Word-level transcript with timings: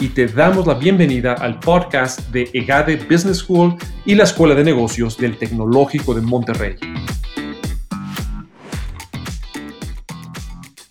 y 0.00 0.10
te 0.10 0.26
damos 0.26 0.66
la 0.66 0.74
bienvenida 0.74 1.34
al 1.34 1.58
podcast 1.58 2.20
de 2.28 2.48
EGADE 2.52 2.96
Business 3.10 3.38
School 3.38 3.76
y 4.04 4.14
la 4.14 4.24
Escuela 4.24 4.54
de 4.54 4.62
Negocios 4.62 5.16
del 5.16 5.36
Tecnológico 5.36 6.14
de 6.14 6.20
Monterrey. 6.20 6.76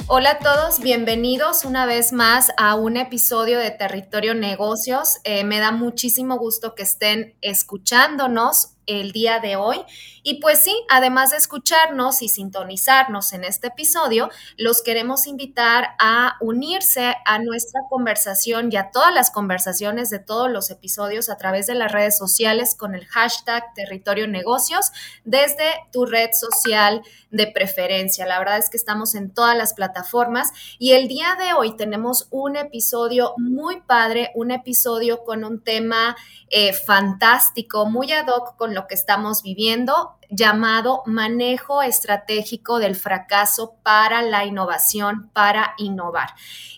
Hola 0.07 0.31
a 0.31 0.39
todos, 0.39 0.79
bienvenidos 0.79 1.65
una 1.65 1.85
vez 1.85 2.13
más 2.13 2.51
a 2.57 2.75
un 2.75 2.97
episodio 2.97 3.59
de 3.59 3.71
Territorio 3.71 4.33
Negocios. 4.35 5.19
Eh, 5.23 5.43
me 5.43 5.59
da 5.59 5.71
muchísimo 5.71 6.37
gusto 6.37 6.75
que 6.75 6.83
estén 6.83 7.35
escuchándonos 7.41 8.73
el 8.85 9.11
día 9.11 9.39
de 9.39 9.57
hoy. 9.57 9.79
Y 10.29 10.41
pues 10.41 10.59
sí, 10.59 10.77
además 10.89 11.31
de 11.31 11.37
escucharnos 11.37 12.21
y 12.21 12.27
sintonizarnos 12.27 13.31
en 13.31 13.45
este 13.45 13.67
episodio, 13.67 14.29
los 14.57 14.81
queremos 14.81 15.25
invitar 15.25 15.91
a 15.99 16.35
unirse 16.41 17.15
a 17.23 17.39
nuestra 17.39 17.79
conversación 17.89 18.67
y 18.69 18.75
a 18.75 18.91
todas 18.91 19.15
las 19.15 19.31
conversaciones 19.31 20.09
de 20.09 20.19
todos 20.19 20.51
los 20.51 20.69
episodios 20.69 21.29
a 21.29 21.37
través 21.37 21.65
de 21.67 21.75
las 21.75 21.93
redes 21.93 22.17
sociales 22.17 22.75
con 22.75 22.93
el 22.93 23.05
hashtag 23.05 23.73
Territorio 23.73 24.27
Negocios 24.27 24.91
desde 25.23 25.63
tu 25.93 26.05
red 26.05 26.31
social 26.33 27.03
de 27.31 27.47
preferencia. 27.47 28.25
La 28.25 28.39
verdad 28.39 28.57
es 28.57 28.69
que 28.69 28.75
estamos 28.75 29.15
en 29.15 29.33
todas 29.33 29.55
las 29.55 29.75
plataformas 29.75 30.51
y 30.77 30.91
el 30.91 31.07
día 31.07 31.37
de 31.39 31.53
hoy 31.53 31.77
tenemos 31.77 32.27
un 32.31 32.57
episodio 32.57 33.33
muy 33.37 33.79
padre, 33.79 34.31
un 34.35 34.51
episodio 34.51 35.23
con 35.23 35.45
un 35.45 35.63
tema 35.63 36.17
eh, 36.49 36.73
fantástico, 36.73 37.85
muy 37.85 38.11
ad 38.11 38.27
hoc 38.27 38.57
con 38.57 38.73
lo 38.73 38.87
que 38.87 38.95
estamos 38.95 39.41
viviendo 39.41 40.16
llamado 40.29 41.03
manejo 41.05 41.81
estratégico 41.81 42.79
del 42.79 42.95
fracaso 42.95 43.75
para 43.83 44.21
la 44.21 44.45
innovación, 44.45 45.29
para 45.33 45.73
innovar. 45.77 46.29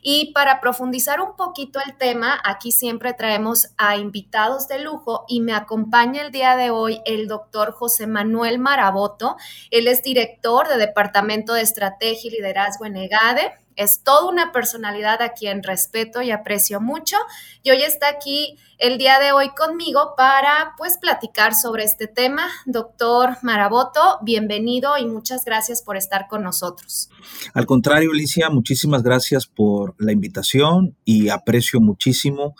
Y 0.01 0.31
para 0.33 0.61
profundizar 0.61 1.19
un 1.19 1.35
poquito 1.35 1.79
el 1.85 1.97
tema, 1.97 2.39
aquí 2.43 2.71
siempre 2.71 3.13
traemos 3.13 3.69
a 3.77 3.97
invitados 3.97 4.67
de 4.67 4.79
lujo 4.79 5.25
y 5.27 5.41
me 5.41 5.53
acompaña 5.53 6.21
el 6.21 6.31
día 6.31 6.55
de 6.55 6.69
hoy 6.69 7.01
el 7.05 7.27
doctor 7.27 7.71
José 7.71 8.07
Manuel 8.07 8.59
Maraboto. 8.59 9.35
Él 9.71 9.87
es 9.87 10.03
director 10.03 10.67
de 10.67 10.77
Departamento 10.77 11.53
de 11.53 11.61
Estrategia 11.61 12.29
y 12.29 12.35
Liderazgo 12.35 12.85
en 12.85 12.95
EGADE. 12.95 13.51
Es 13.79 14.03
toda 14.03 14.29
una 14.29 14.51
personalidad 14.51 15.21
a 15.21 15.31
quien 15.31 15.63
respeto 15.63 16.21
y 16.21 16.31
aprecio 16.31 16.81
mucho. 16.81 17.15
Y 17.63 17.71
hoy 17.71 17.81
está 17.81 18.09
aquí 18.09 18.57
el 18.77 18.97
día 18.97 19.19
de 19.19 19.31
hoy 19.31 19.51
conmigo 19.51 20.15
para 20.17 20.73
pues 20.77 20.97
platicar 20.99 21.55
sobre 21.55 21.85
este 21.85 22.07
tema. 22.07 22.49
Doctor 22.65 23.37
Maraboto, 23.41 24.19
bienvenido 24.21 24.97
y 24.97 25.05
muchas 25.05 25.45
gracias 25.45 25.81
por 25.81 25.95
estar 25.95 26.27
con 26.27 26.43
nosotros. 26.43 27.09
Al 27.53 27.65
contrario, 27.65 28.11
Alicia, 28.11 28.49
muchísimas 28.49 29.01
gracias 29.01 29.47
por 29.47 29.95
la 29.97 30.11
invitación 30.11 30.97
y 31.05 31.29
aprecio 31.29 31.79
muchísimo 31.79 32.55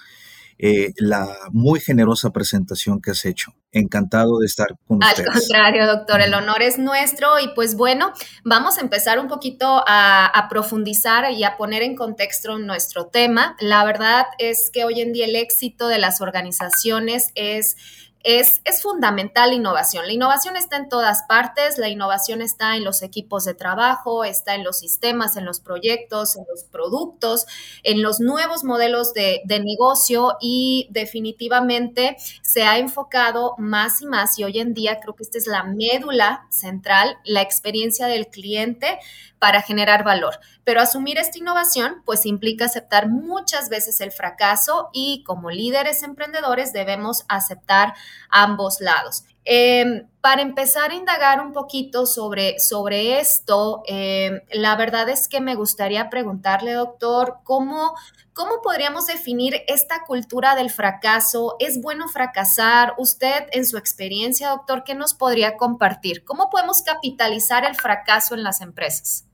eh, 0.62 0.92
la 0.98 1.26
muy 1.54 1.80
generosa 1.80 2.32
presentación 2.32 3.02
que 3.02 3.12
has 3.12 3.24
hecho. 3.24 3.54
Encantado 3.72 4.40
de 4.40 4.46
estar 4.46 4.68
con 4.86 5.02
Al 5.02 5.10
ustedes. 5.10 5.30
Al 5.30 5.40
contrario, 5.40 5.88
doctor, 5.88 6.20
el 6.20 6.34
honor 6.34 6.62
es 6.62 6.78
nuestro 6.78 7.40
y 7.40 7.48
pues 7.56 7.76
bueno, 7.76 8.12
vamos 8.44 8.78
a 8.78 8.82
empezar 8.82 9.20
un 9.20 9.30
poquito 9.30 9.83
a, 9.88 10.26
a, 10.26 10.50
profundizar 10.50 11.32
y 11.32 11.45
a 11.45 11.56
poner 11.56 11.82
en 11.82 11.95
contexto 11.95 12.58
nuestro 12.58 13.08
tema. 13.08 13.56
La 13.61 13.86
verdad 13.86 14.26
es 14.38 14.70
que 14.73 14.83
hoy 14.83 15.00
en 15.00 15.14
día 15.14 15.26
el 15.26 15.38
éxito 15.38 15.88
de 15.88 16.00
las 16.00 16.20
organizaciones 16.20 17.32
es 17.36 17.78
es, 18.24 18.62
es, 18.66 18.82
fundamental 18.82 19.50
la 19.50 19.56
innovación. 19.56 20.06
La 20.06 20.14
innovación 20.14 20.56
está 20.56 20.78
en 20.78 20.90
todas 20.90 21.24
partes, 21.28 21.78
la 21.78 21.90
innovación 21.90 22.42
está 22.42 22.76
en 22.76 22.84
los 22.84 23.02
equipos 23.02 23.46
de 23.46 23.54
trabajo, 23.54 24.24
está 24.24 24.56
en 24.56 24.64
los 24.64 24.80
sistemas, 24.80 25.38
en 25.38 25.46
los 25.46 25.60
proyectos, 25.60 26.36
en 26.36 26.46
los 26.50 26.64
productos, 26.64 27.46
en 27.84 28.02
los 28.02 28.20
nuevos 28.20 28.64
modelos 28.64 29.14
de, 29.14 29.42
de 29.46 29.60
negocio 29.60 30.38
y 30.42 30.88
definitivamente 30.92 32.18
se 32.42 32.64
ha 32.64 32.78
enfocado 32.78 33.56
más 33.58 34.02
y 34.02 34.06
más 34.06 34.38
y 34.38 34.44
hoy 34.44 34.60
en 34.60 34.74
día 34.74 35.00
creo 35.00 35.16
que 35.16 35.24
esta 35.24 35.38
es 35.38 35.48
la 35.48 35.64
médula 35.64 36.46
central, 36.50 37.18
la 37.24 37.42
experiencia 37.42 38.08
del 38.08 38.28
cliente 38.28 39.00
para 39.39 39.61
generar 39.61 40.04
valor. 40.04 40.39
Pero 40.64 40.82
asumir 40.82 41.17
esta 41.17 41.39
innovación 41.39 42.04
pues 42.05 42.26
implica 42.26 42.66
aceptar 42.66 43.08
muchas 43.08 43.70
veces 43.70 44.02
el 44.02 44.11
fracaso 44.11 44.89
y 44.94 45.23
como 45.23 45.50
líderes 45.50 46.04
emprendedores 46.04 46.73
debemos 46.73 47.26
aceptar 47.27 47.94
ambos 48.30 48.82
lados. 48.82 49.23
Eh, 49.45 50.05
para 50.22 50.42
empezar 50.42 50.92
a 50.92 50.95
indagar 50.95 51.42
un 51.42 51.54
poquito 51.54 52.05
sobre, 52.05 52.60
sobre 52.60 53.20
esto, 53.20 53.83
eh, 53.88 54.44
la 54.52 54.76
verdad 54.76 55.10
es 55.10 55.27
que 55.27 55.42
me 55.42 55.56
gustaría 55.56 56.10
preguntarle, 56.10 56.73
doctor, 56.73 57.38
¿cómo, 57.44 57.95
¿cómo 58.33 58.61
podríamos 58.61 59.08
definir 59.08 59.64
esta 59.67 60.04
cultura 60.06 60.56
del 60.56 60.70
fracaso? 60.70 61.56
¿Es 61.60 61.82
bueno 61.82 62.08
fracasar? 62.10 62.94
Usted, 62.98 63.48
en 63.52 63.66
su 63.66 63.77
experiencia, 63.77 64.50
doctor, 64.50 64.83
¿qué 64.83 64.94
nos 64.94 65.14
podría 65.14 65.58
compartir? 65.58 66.26
¿Cómo 66.26 66.50
podemos 66.50 66.83
capitalizar 66.83 67.66
el 67.66 67.76
fracaso 67.76 68.36
en 68.36 68.44
las 68.44 68.61
empresas? 68.61 69.29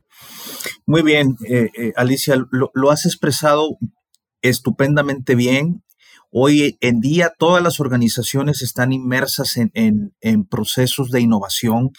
Muy 0.86 1.02
bien, 1.02 1.36
eh, 1.48 1.70
eh, 1.78 1.94
Alicia, 1.96 2.36
lo, 2.52 2.92
has 2.92 3.06
expresado 3.06 3.78
estupendamente 4.42 5.36
bien. 5.36 5.84
Hoy 6.32 6.78
en 6.82 7.00
día 7.00 7.34
todas 7.38 7.64
las 7.64 7.80
organizaciones 7.80 8.62
están 8.62 8.92
inmersas 8.92 9.58
en, 9.58 10.14
procesos 10.50 11.10
de 11.10 11.22
innovación, 11.22 11.92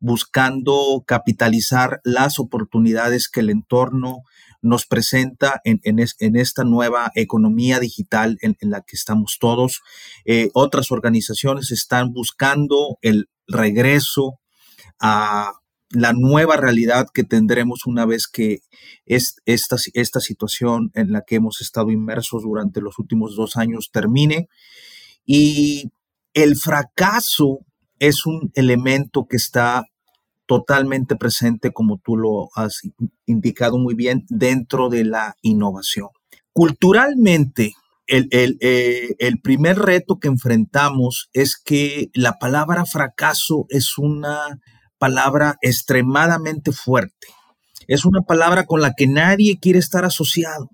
buscando 0.00 1.04
capitalizar 1.06 2.00
las 2.02 2.38
oportunidades 2.38 3.28
que 3.28 3.40
el 3.40 3.50
entorno 3.50 4.22
nos 4.62 4.86
presenta 4.86 5.60
en, 5.64 5.80
en, 5.84 5.98
es, 5.98 6.16
en 6.20 6.36
esta 6.36 6.64
nueva 6.64 7.12
economía 7.14 7.80
digital 7.80 8.38
en, 8.40 8.56
en 8.60 8.70
la 8.70 8.80
que 8.80 8.96
estamos 8.96 9.36
todos. 9.38 9.82
Eh, 10.24 10.48
otras 10.54 10.90
organizaciones 10.90 11.70
están 11.70 12.12
buscando 12.12 12.98
el 13.02 13.28
regreso 13.46 14.40
a 15.00 15.52
la 15.92 16.12
nueva 16.12 16.56
realidad 16.56 17.06
que 17.12 17.24
tendremos 17.24 17.86
una 17.86 18.06
vez 18.06 18.26
que 18.26 18.60
es, 19.06 19.36
esta, 19.44 19.76
esta 19.94 20.20
situación 20.20 20.90
en 20.94 21.12
la 21.12 21.22
que 21.22 21.36
hemos 21.36 21.60
estado 21.60 21.90
inmersos 21.90 22.42
durante 22.42 22.80
los 22.80 22.98
últimos 22.98 23.36
dos 23.36 23.56
años 23.56 23.90
termine. 23.92 24.48
Y 25.24 25.92
el 26.34 26.56
fracaso 26.56 27.60
es 27.98 28.26
un 28.26 28.50
elemento 28.54 29.26
que 29.28 29.36
está 29.36 29.84
totalmente 30.46 31.16
presente, 31.16 31.72
como 31.72 31.98
tú 31.98 32.16
lo 32.16 32.48
has 32.54 32.80
indicado 33.26 33.78
muy 33.78 33.94
bien, 33.94 34.24
dentro 34.28 34.88
de 34.88 35.04
la 35.04 35.36
innovación. 35.42 36.08
Culturalmente, 36.52 37.74
el, 38.06 38.28
el, 38.32 38.58
eh, 38.60 39.14
el, 39.18 39.40
primer 39.40 39.78
reto 39.78 40.18
que 40.18 40.28
enfrentamos 40.28 41.30
es 41.32 41.56
que 41.56 42.10
la 42.12 42.38
palabra 42.38 42.84
fracaso 42.84 43.66
es 43.70 43.96
una 43.96 44.60
palabra 45.02 45.56
extremadamente 45.62 46.70
fuerte. 46.70 47.26
Es 47.88 48.04
una 48.04 48.20
palabra 48.20 48.66
con 48.66 48.80
la 48.80 48.92
que 48.96 49.08
nadie 49.08 49.58
quiere 49.58 49.80
estar 49.80 50.04
asociado. 50.04 50.70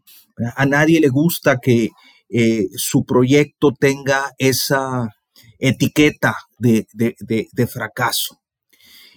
A 0.54 0.66
nadie 0.66 1.00
le 1.00 1.08
gusta 1.08 1.60
que 1.62 1.88
eh, 2.28 2.66
su 2.76 3.06
proyecto 3.06 3.72
tenga 3.72 4.34
esa 4.36 5.08
etiqueta 5.58 6.36
de, 6.58 6.86
de, 6.92 7.14
de, 7.20 7.48
de, 7.50 7.66
fracaso. 7.66 8.38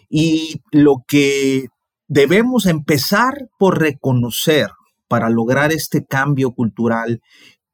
Y 0.09 0.61
lo 0.71 1.03
que 1.05 1.65
debemos 2.07 2.65
empezar 2.65 3.33
por 3.59 3.81
reconocer 3.81 4.69
para 5.09 5.29
lograr 5.29 5.73
este 5.73 6.05
cambio 6.05 6.51
cultural 6.51 7.19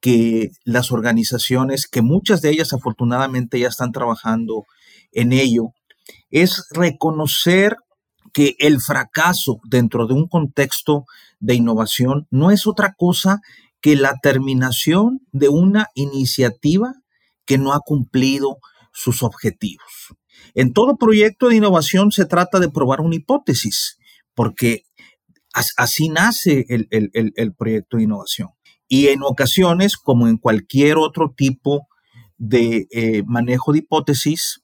que 0.00 0.50
las 0.64 0.90
organizaciones, 0.90 1.86
que 1.86 2.02
muchas 2.02 2.42
de 2.42 2.50
ellas 2.50 2.72
afortunadamente 2.72 3.60
ya 3.60 3.68
están 3.68 3.92
trabajando 3.92 4.64
en 5.12 5.32
ello, 5.32 5.72
es 6.30 6.66
reconocer 6.70 7.76
que 8.32 8.56
el 8.58 8.80
fracaso 8.80 9.60
dentro 9.68 10.06
de 10.06 10.14
un 10.14 10.28
contexto 10.28 11.04
de 11.40 11.54
innovación 11.54 12.26
no 12.30 12.50
es 12.50 12.66
otra 12.66 12.94
cosa 12.96 13.40
que 13.80 13.96
la 13.96 14.14
terminación 14.22 15.20
de 15.32 15.48
una 15.48 15.88
iniciativa 15.94 16.94
que 17.44 17.58
no 17.58 17.72
ha 17.72 17.80
cumplido 17.80 18.58
sus 18.92 19.22
objetivos. 19.22 20.14
En 20.54 20.72
todo 20.72 20.96
proyecto 20.96 21.48
de 21.48 21.56
innovación 21.56 22.10
se 22.12 22.26
trata 22.26 22.58
de 22.58 22.70
probar 22.70 23.00
una 23.00 23.16
hipótesis, 23.16 23.98
porque 24.34 24.82
así 25.76 26.08
nace 26.08 26.66
el, 26.68 26.88
el, 26.90 27.10
el, 27.12 27.54
proyecto 27.54 27.96
de 27.96 28.04
innovación. 28.04 28.50
Y 28.86 29.08
en 29.08 29.22
ocasiones, 29.22 29.96
como 29.96 30.28
en 30.28 30.36
cualquier 30.36 30.96
otro 30.98 31.32
tipo 31.36 31.88
de 32.36 32.86
eh, 32.90 33.22
manejo 33.26 33.72
de 33.72 33.80
hipótesis, 33.80 34.62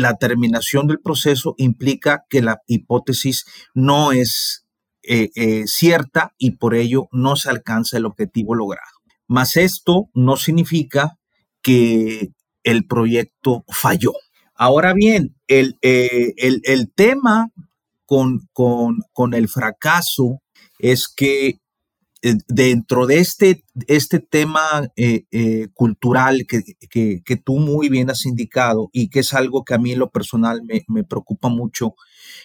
la 0.00 0.16
terminación 0.16 0.86
del 0.86 1.00
proceso 1.00 1.54
implica 1.58 2.24
que 2.28 2.42
la 2.42 2.60
hipótesis 2.66 3.44
no 3.74 4.12
es 4.12 4.66
eh, 5.02 5.30
eh, 5.34 5.62
cierta 5.66 6.34
y 6.38 6.52
por 6.52 6.74
ello 6.74 7.08
no 7.12 7.36
se 7.36 7.50
alcanza 7.50 7.96
el 7.96 8.06
objetivo 8.06 8.54
logrado. 8.54 8.86
Mas 9.26 9.56
esto 9.56 10.08
no 10.14 10.36
significa 10.36 11.18
que 11.62 12.30
el 12.62 12.86
proyecto 12.86 13.64
falló. 13.68 14.12
Ahora 14.54 14.92
bien, 14.94 15.36
el, 15.46 15.78
el, 15.82 16.92
tema 16.94 17.50
con, 18.04 18.48
con, 18.52 18.96
con 19.12 19.34
el 19.34 19.48
fracaso 19.48 20.40
es 20.78 21.08
que 21.08 21.46
eh, 21.48 21.58
dentro 22.20 23.06
de 23.06 23.18
este, 23.18 23.64
este 23.86 24.18
tema 24.18 24.60
eh, 24.96 25.26
eh, 25.30 25.68
cultural 25.72 26.46
que, 26.48 27.36
tú 27.44 27.58
muy 27.58 27.88
bien 27.88 28.10
has 28.10 28.26
indicado 28.26 28.90
y 28.92 29.08
que 29.08 29.20
es 29.20 29.34
algo 29.34 29.64
que 29.64 29.74
a 29.74 29.78
mí 29.78 29.92
en 29.92 30.00
lo 30.00 30.10
personal 30.10 30.62
me, 30.64 31.04
preocupa 31.04 31.48
mucho, 31.48 31.94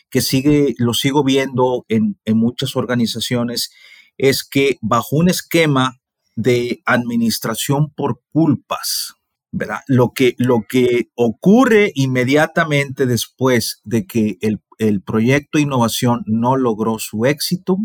que 0.10 0.22
sigue, 0.22 0.76
lo 0.78 0.94
sigo 0.94 1.24
viendo 1.24 1.86
en, 1.90 2.18
muchas 2.26 2.76
organizaciones, 2.76 3.72
es 4.18 4.44
que 4.44 4.78
bajo 4.82 5.16
un 5.16 5.30
esquema 5.30 6.00
de 6.36 6.82
administración 6.86 7.92
por 7.92 8.22
culpas, 8.32 9.16
¿verdad? 9.52 9.80
Lo 9.88 10.14
que, 10.14 10.36
lo 10.38 10.66
que 10.68 11.10
ocurre 11.16 11.92
inmediatamente 11.96 13.06
después 13.06 13.82
de 13.84 14.06
que 14.06 14.38
el, 14.42 14.62
el 14.78 15.02
proyecto 15.02 15.58
de 15.58 15.64
innovación 15.64 16.22
no 16.26 16.58
logró 16.58 17.00
su 17.00 17.26
éxito, 17.26 17.78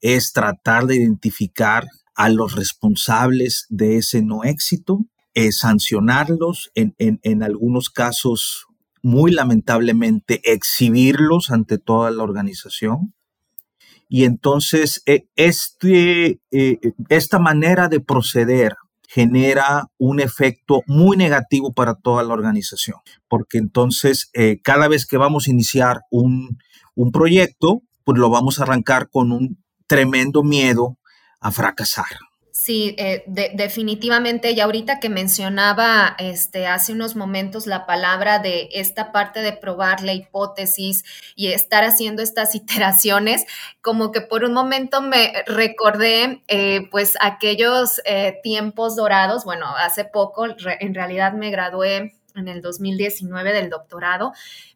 es 0.00 0.32
tratar 0.32 0.86
de 0.86 0.96
identificar 0.96 1.86
a 2.14 2.28
los 2.28 2.54
responsables 2.54 3.66
de 3.68 3.96
ese 3.96 4.22
no 4.22 4.44
éxito, 4.44 5.06
es 5.34 5.58
sancionarlos, 5.58 6.70
en, 6.74 6.94
en, 6.98 7.42
algunos 7.42 7.88
casos, 7.88 8.66
muy 9.02 9.30
lamentablemente, 9.30 10.40
exhibirlos 10.44 11.50
ante 11.50 11.78
toda 11.78 12.10
la 12.10 12.22
organización. 12.22 13.14
Y 14.08 14.24
entonces, 14.24 15.02
e, 15.06 15.28
este, 15.36 16.40
e, 16.50 16.78
esta 17.08 17.38
manera 17.38 17.88
de 17.88 18.00
proceder 18.00 18.74
genera 19.08 19.86
un 19.98 20.20
efecto 20.20 20.82
muy 20.86 21.16
negativo 21.16 21.72
para 21.72 21.94
toda 21.94 22.22
la 22.22 22.34
organización, 22.34 22.98
porque 23.28 23.58
entonces 23.58 24.30
eh, 24.34 24.60
cada 24.62 24.88
vez 24.88 25.06
que 25.06 25.16
vamos 25.16 25.46
a 25.46 25.50
iniciar 25.50 26.02
un, 26.10 26.58
un 26.94 27.10
proyecto, 27.12 27.82
pues 28.04 28.18
lo 28.18 28.30
vamos 28.30 28.60
a 28.60 28.64
arrancar 28.64 29.08
con 29.10 29.32
un 29.32 29.58
tremendo 29.90 30.44
miedo 30.44 30.96
a 31.40 31.50
fracasar. 31.50 32.06
Sí, 32.52 32.94
eh, 32.96 33.24
definitivamente. 33.26 34.52
Y 34.52 34.60
ahorita 34.60 35.00
que 35.00 35.08
mencionaba 35.08 36.14
este, 36.18 36.68
hace 36.68 36.92
unos 36.92 37.16
momentos 37.16 37.66
la 37.66 37.86
palabra 37.86 38.38
de 38.38 38.68
esta 38.72 39.10
parte 39.10 39.40
de 39.40 39.52
probar 39.52 40.02
la 40.04 40.12
hipótesis 40.12 41.02
y 41.34 41.48
estar 41.48 41.82
haciendo 41.82 42.22
estas 42.22 42.54
iteraciones, 42.60 43.46
como 43.80 44.12
que 44.12 44.20
por 44.20 44.44
un 44.44 44.52
momento 44.52 45.02
me 45.02 45.32
recordé 45.46 46.44
eh, 46.46 46.86
pues 46.92 47.14
aquellos 47.20 48.00
eh, 48.04 48.38
tiempos 48.44 48.94
dorados. 48.94 49.44
Bueno, 49.44 49.74
hace 49.76 50.04
poco 50.04 50.46
en 50.46 50.94
realidad 50.94 51.32
me 51.32 51.50
gradué 51.50 52.19
en 52.40 52.48
el 52.48 52.60
2019 52.60 53.52
del 53.52 53.70
doctorado 53.70 54.32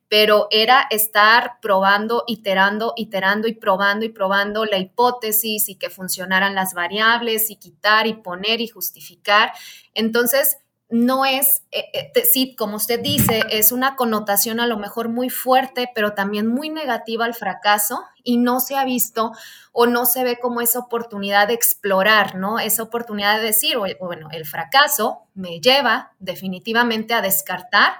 pero 0.08 0.46
era 0.52 0.86
estar 0.90 1.58
probando, 1.60 2.22
iterando, 2.28 2.92
iterando 2.96 3.48
y 3.48 3.54
probando 3.54 4.04
y 4.04 4.10
probando 4.10 4.64
la 4.64 4.78
hipótesis 4.78 5.68
y 5.68 5.74
que 5.74 5.90
funcionaran 5.90 6.54
las 6.54 6.72
variables 6.72 7.50
y 7.50 7.56
quitar 7.56 8.06
y 8.06 8.14
poner 8.14 8.60
y 8.60 8.68
justificar. 8.68 9.52
Entonces, 9.92 10.58
no 10.94 11.24
es, 11.24 11.64
eh, 11.72 11.90
eh, 11.92 12.24
sí, 12.24 12.54
como 12.54 12.76
usted 12.76 13.00
dice, 13.00 13.42
es 13.50 13.72
una 13.72 13.96
connotación 13.96 14.60
a 14.60 14.68
lo 14.68 14.78
mejor 14.78 15.08
muy 15.08 15.28
fuerte, 15.28 15.90
pero 15.92 16.14
también 16.14 16.46
muy 16.46 16.68
negativa 16.68 17.24
al 17.24 17.34
fracaso 17.34 18.04
y 18.22 18.36
no 18.36 18.60
se 18.60 18.76
ha 18.76 18.84
visto 18.84 19.32
o 19.72 19.86
no 19.86 20.06
se 20.06 20.22
ve 20.22 20.38
como 20.38 20.60
esa 20.60 20.78
oportunidad 20.78 21.48
de 21.48 21.54
explorar, 21.54 22.36
¿no? 22.36 22.60
Esa 22.60 22.84
oportunidad 22.84 23.38
de 23.38 23.46
decir, 23.46 23.76
bueno, 23.98 24.28
el 24.30 24.46
fracaso 24.46 25.22
me 25.34 25.58
lleva 25.58 26.12
definitivamente 26.20 27.12
a 27.12 27.22
descartar 27.22 27.94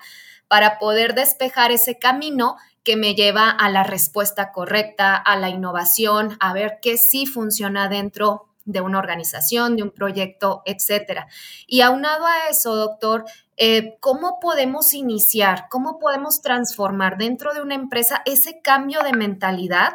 para 0.46 0.78
poder 0.78 1.16
despejar 1.16 1.72
ese 1.72 1.98
camino 1.98 2.58
que 2.84 2.94
me 2.94 3.16
lleva 3.16 3.50
a 3.50 3.70
la 3.70 3.82
respuesta 3.82 4.52
correcta, 4.52 5.16
a 5.16 5.36
la 5.36 5.48
innovación, 5.48 6.36
a 6.38 6.52
ver 6.52 6.78
qué 6.80 6.96
sí 6.96 7.26
funciona 7.26 7.88
dentro 7.88 8.53
de 8.64 8.80
una 8.80 8.98
organización, 8.98 9.76
de 9.76 9.82
un 9.82 9.90
proyecto, 9.90 10.62
etcétera. 10.64 11.26
Y 11.66 11.80
aunado 11.82 12.26
a 12.26 12.48
eso, 12.50 12.74
doctor, 12.74 13.24
eh, 13.56 13.96
¿cómo 14.00 14.38
podemos 14.40 14.94
iniciar, 14.94 15.66
cómo 15.70 15.98
podemos 15.98 16.42
transformar 16.42 17.18
dentro 17.18 17.54
de 17.54 17.62
una 17.62 17.74
empresa 17.74 18.22
ese 18.24 18.60
cambio 18.62 19.00
de 19.02 19.12
mentalidad? 19.12 19.94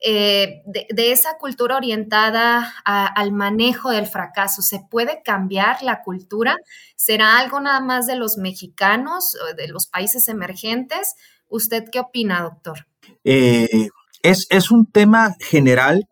Eh, 0.00 0.62
de, 0.64 1.10
esa 1.10 1.38
cultura 1.38 1.76
orientada 1.76 2.72
al 2.84 3.32
manejo 3.32 3.90
del 3.90 4.06
fracaso. 4.06 4.62
¿Se 4.62 4.78
puede 4.88 5.22
cambiar 5.24 5.82
la 5.82 6.02
cultura? 6.02 6.56
¿Será 6.94 7.38
algo 7.38 7.58
nada 7.60 7.80
más 7.80 8.06
de 8.06 8.14
los 8.14 8.36
mexicanos, 8.36 9.36
de 9.56 9.66
los 9.66 9.88
países 9.88 10.28
emergentes? 10.28 11.16
¿Usted 11.48 11.84
qué 11.90 11.98
opina, 11.98 12.42
doctor? 12.42 12.86
Eh, 13.24 13.88
es, 14.22 14.46
es, 14.50 14.70
un 14.70 14.86
tema 14.86 15.34
general 15.40 16.06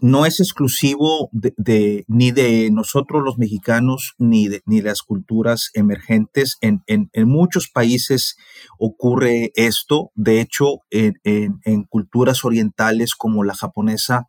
no 0.00 0.26
es 0.26 0.40
exclusivo 0.40 1.30
de, 1.32 2.04
ni 2.08 2.30
de 2.30 2.70
nosotros 2.70 3.22
los 3.22 3.38
mexicanos 3.38 4.14
ni 4.18 4.48
de 4.48 4.62
ni 4.66 4.80
las 4.80 5.02
culturas 5.02 5.70
emergentes. 5.74 6.56
En, 6.60 6.82
muchos 7.26 7.68
países 7.68 8.36
ocurre 8.78 9.52
esto. 9.54 10.10
De 10.14 10.40
hecho, 10.40 10.80
en, 10.90 11.84
culturas 11.88 12.44
orientales 12.44 13.14
como 13.14 13.44
la 13.44 13.54
japonesa, 13.54 14.26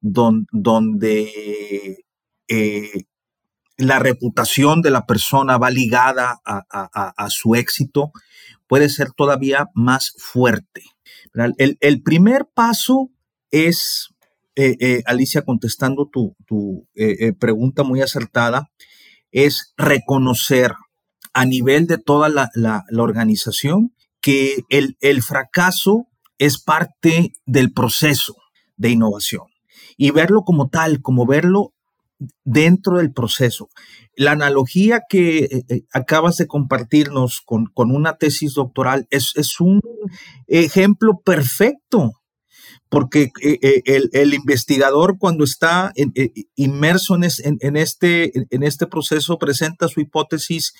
donde 0.00 2.04
eh, 2.48 3.04
la 3.76 3.98
reputación 3.98 4.82
de 4.82 4.90
la 4.90 5.06
persona 5.06 5.58
va 5.58 5.70
ligada 5.70 6.40
a, 6.44 7.30
su 7.30 7.54
éxito, 7.54 8.12
puede 8.66 8.88
ser 8.88 9.12
todavía 9.12 9.68
más 9.74 10.14
fuerte. 10.18 10.82
El, 11.58 11.76
el 11.80 12.02
primer 12.02 12.46
paso 12.54 13.10
es 13.50 14.10
eh, 14.56 14.76
eh, 14.80 15.02
Alicia, 15.06 15.42
contestando 15.42 16.08
tu, 16.10 16.36
eh, 16.94 17.32
pregunta 17.32 17.84
muy 17.84 18.00
acertada, 18.00 18.70
es 19.30 19.72
reconocer 19.76 20.72
a 21.32 21.44
nivel 21.44 21.86
de 21.86 21.98
toda 21.98 22.28
la, 22.28 22.84
organización 22.98 23.94
que 24.20 24.64
el, 24.68 24.96
el, 25.00 25.22
fracaso 25.22 26.08
es 26.38 26.60
parte 26.60 27.32
del 27.46 27.72
proceso 27.72 28.34
de 28.76 28.90
innovación 28.90 29.44
y 29.96 30.10
verlo 30.10 30.42
como 30.42 30.68
tal, 30.68 31.00
como 31.00 31.26
verlo 31.26 31.72
dentro 32.44 32.98
del 32.98 33.12
proceso. 33.12 33.68
La 34.16 34.32
analogía 34.32 35.02
que 35.08 35.62
acabas 35.92 36.36
de 36.36 36.48
compartirnos 36.48 37.40
con, 37.40 37.66
con, 37.66 37.94
una 37.94 38.16
tesis 38.16 38.54
doctoral 38.54 39.06
es, 39.10 39.32
es 39.36 39.60
un 39.60 39.80
ejemplo 40.48 41.20
perfecto 41.24 42.19
porque 42.90 43.30
eh, 43.40 43.58
eh, 43.62 44.02
el, 44.12 44.34
investigador 44.34 45.16
cuando 45.16 45.44
está 45.44 45.92
eh, 45.94 46.32
inmerso 46.56 47.14
en, 47.14 47.76
este, 47.76 48.32
en 48.34 48.62
este 48.64 48.86
proceso 48.88 49.38
presenta 49.38 49.86
su 49.86 50.00
hipótesis, 50.00 50.74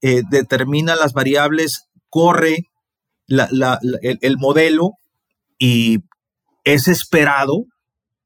determina 0.00 0.96
las 0.96 1.12
variables, 1.12 1.84
corre 2.08 2.66
el, 3.28 4.36
modelo 4.38 4.94
y 5.56 6.00
es 6.64 6.88
esperado, 6.88 7.66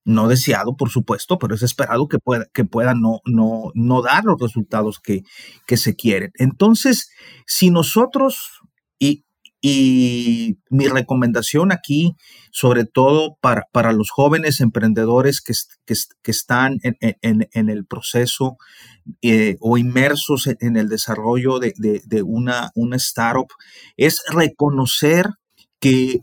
no 0.07 0.29
deseado 0.29 0.75
por 0.75 0.89
supuesto, 0.89 1.39
pero 1.39 1.55
es 1.55 1.63
esperado 1.63 2.09
que 2.09 2.19
pueda, 2.19 2.47
que 2.55 2.65
pueda 2.65 2.95
no, 2.95 3.21
no, 3.27 3.71
no 3.75 4.01
dar 4.01 4.25
los 4.25 4.41
resultados 4.41 4.99
que, 4.99 5.25
que 5.67 5.77
se 5.77 5.95
quieren. 5.95 6.31
Entonces, 6.39 7.11
si 7.47 7.71
nosotros, 7.71 8.63
y, 8.99 9.26
y 9.69 10.61
mi 10.71 10.87
recomendación 10.87 11.73
aquí, 11.73 12.15
sobre 12.53 12.85
todo 12.85 13.37
para, 13.41 13.67
para 13.73 13.91
los 13.91 14.11
jóvenes 14.11 14.61
emprendedores 14.61 15.41
que, 15.41 15.55
que, 15.85 16.31
están 16.31 16.79
en, 16.85 17.49
en, 17.53 17.69
el 17.69 17.85
proceso 17.85 18.59
eh, 19.23 19.57
o 19.59 19.77
inmersos 19.77 20.47
en, 20.47 20.77
el 20.77 20.89
desarrollo 20.89 21.59
de, 21.59 21.75
de, 21.77 22.23
una, 22.23 22.71
una 22.77 22.95
startup, 22.95 23.49
es 23.97 24.23
reconocer 24.29 25.31
que 25.81 26.23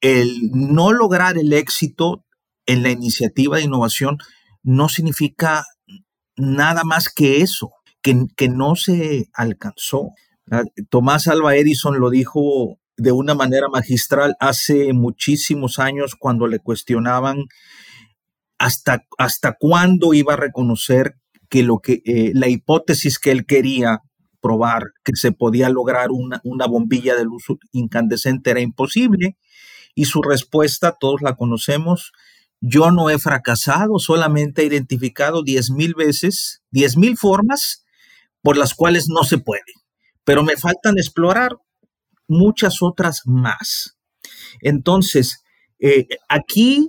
el 0.00 0.50
no 0.52 0.92
lograr 0.92 1.36
el 1.36 1.52
éxito 1.52 2.24
en 2.64 2.82
la 2.82 2.90
iniciativa 2.90 3.58
de 3.58 3.64
innovación 3.64 4.16
no 4.62 4.88
significa 4.88 5.66
nada 6.36 6.84
más 6.84 7.10
que 7.10 7.42
eso, 7.42 7.70
que, 8.00 8.24
que 8.34 8.48
no 8.48 8.76
se 8.76 9.28
alcanzó. 9.34 10.12
Ah, 10.50 10.64
Tomás 10.90 11.28
Alba 11.28 11.56
Edison 11.56 11.98
lo 11.98 12.10
dijo 12.10 12.78
de 12.96 13.12
una 13.12 13.34
manera 13.34 13.68
magistral 13.68 14.36
hace 14.40 14.92
muchísimos 14.92 15.78
años 15.78 16.14
cuando 16.18 16.46
le 16.46 16.58
cuestionaban 16.58 17.46
hasta, 18.58 19.06
hasta 19.18 19.56
cuándo 19.58 20.14
iba 20.14 20.34
a 20.34 20.36
reconocer 20.36 21.16
que, 21.48 21.62
lo 21.62 21.78
que 21.78 22.02
eh, 22.04 22.32
la 22.34 22.48
hipótesis 22.48 23.18
que 23.18 23.30
él 23.30 23.46
quería 23.46 24.00
probar 24.40 24.92
que 25.04 25.12
se 25.14 25.32
podía 25.32 25.68
lograr 25.68 26.10
una, 26.10 26.40
una 26.44 26.66
bombilla 26.66 27.16
de 27.16 27.24
luz 27.24 27.44
incandescente 27.72 28.50
era 28.50 28.60
imposible. 28.60 29.36
Y 29.94 30.06
su 30.06 30.22
respuesta, 30.22 30.96
todos 30.98 31.22
la 31.22 31.36
conocemos, 31.36 32.12
yo 32.60 32.92
no 32.92 33.10
he 33.10 33.18
fracasado, 33.18 33.98
solamente 33.98 34.62
he 34.62 34.66
identificado 34.66 35.42
10 35.42 35.70
mil 35.72 35.94
veces, 35.94 36.62
10 36.70 36.96
mil 36.96 37.16
formas 37.16 37.84
por 38.40 38.56
las 38.56 38.74
cuales 38.74 39.08
no 39.08 39.24
se 39.24 39.38
puede, 39.38 39.62
pero 40.24 40.42
me 40.42 40.56
faltan 40.56 40.98
explorar 40.98 41.56
muchas 42.28 42.82
otras 42.82 43.22
más. 43.24 43.96
Entonces, 44.60 45.42
eh, 45.78 46.06
aquí 46.28 46.88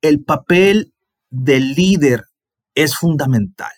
el 0.00 0.24
papel 0.24 0.92
del 1.30 1.74
líder 1.74 2.24
es 2.74 2.96
fundamental. 2.96 3.72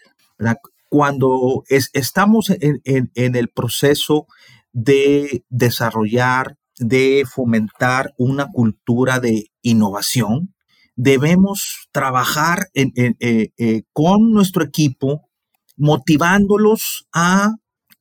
Cuando 0.89 1.65
estamos 1.69 2.51
en, 2.51 3.11
el 3.15 3.49
proceso 3.49 4.27
de 4.73 5.45
desarrollar, 5.49 6.57
de 6.79 7.25
fomentar 7.29 8.13
una 8.17 8.47
cultura 8.53 9.19
de 9.21 9.51
innovación, 9.63 10.55
debemos 10.97 11.89
trabajar 11.91 12.69
eh, 12.75 12.93
eh, 13.19 13.83
con 13.93 14.33
nuestro 14.33 14.63
equipo, 14.63 15.29
motivándolos 15.77 17.09
a 17.13 17.55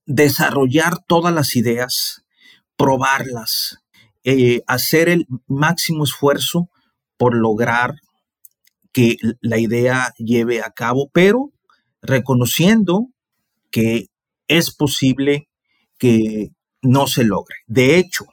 desarrollar 0.06 1.04
todas 1.08 1.34
las 1.34 1.56
ideas, 1.56 2.24
probarlas, 2.76 3.80
eh, 4.24 4.62
hacer 4.68 5.10
el 5.10 5.28
máximo 5.48 6.04
esfuerzo 6.04 6.70
por 7.18 7.36
lograr 7.36 7.96
que 8.92 9.18
la 9.42 9.58
idea 9.58 10.14
lleve 10.18 10.62
a 10.62 10.72
cabo, 10.72 11.10
pero 11.14 11.52
reconociendo 12.02 13.08
que 13.72 14.08
es 14.48 14.74
posible 14.74 15.50
que 15.98 16.50
no 16.82 17.08
se 17.08 17.24
logre. 17.24 17.56
De 17.66 17.98
hecho, 17.98 18.26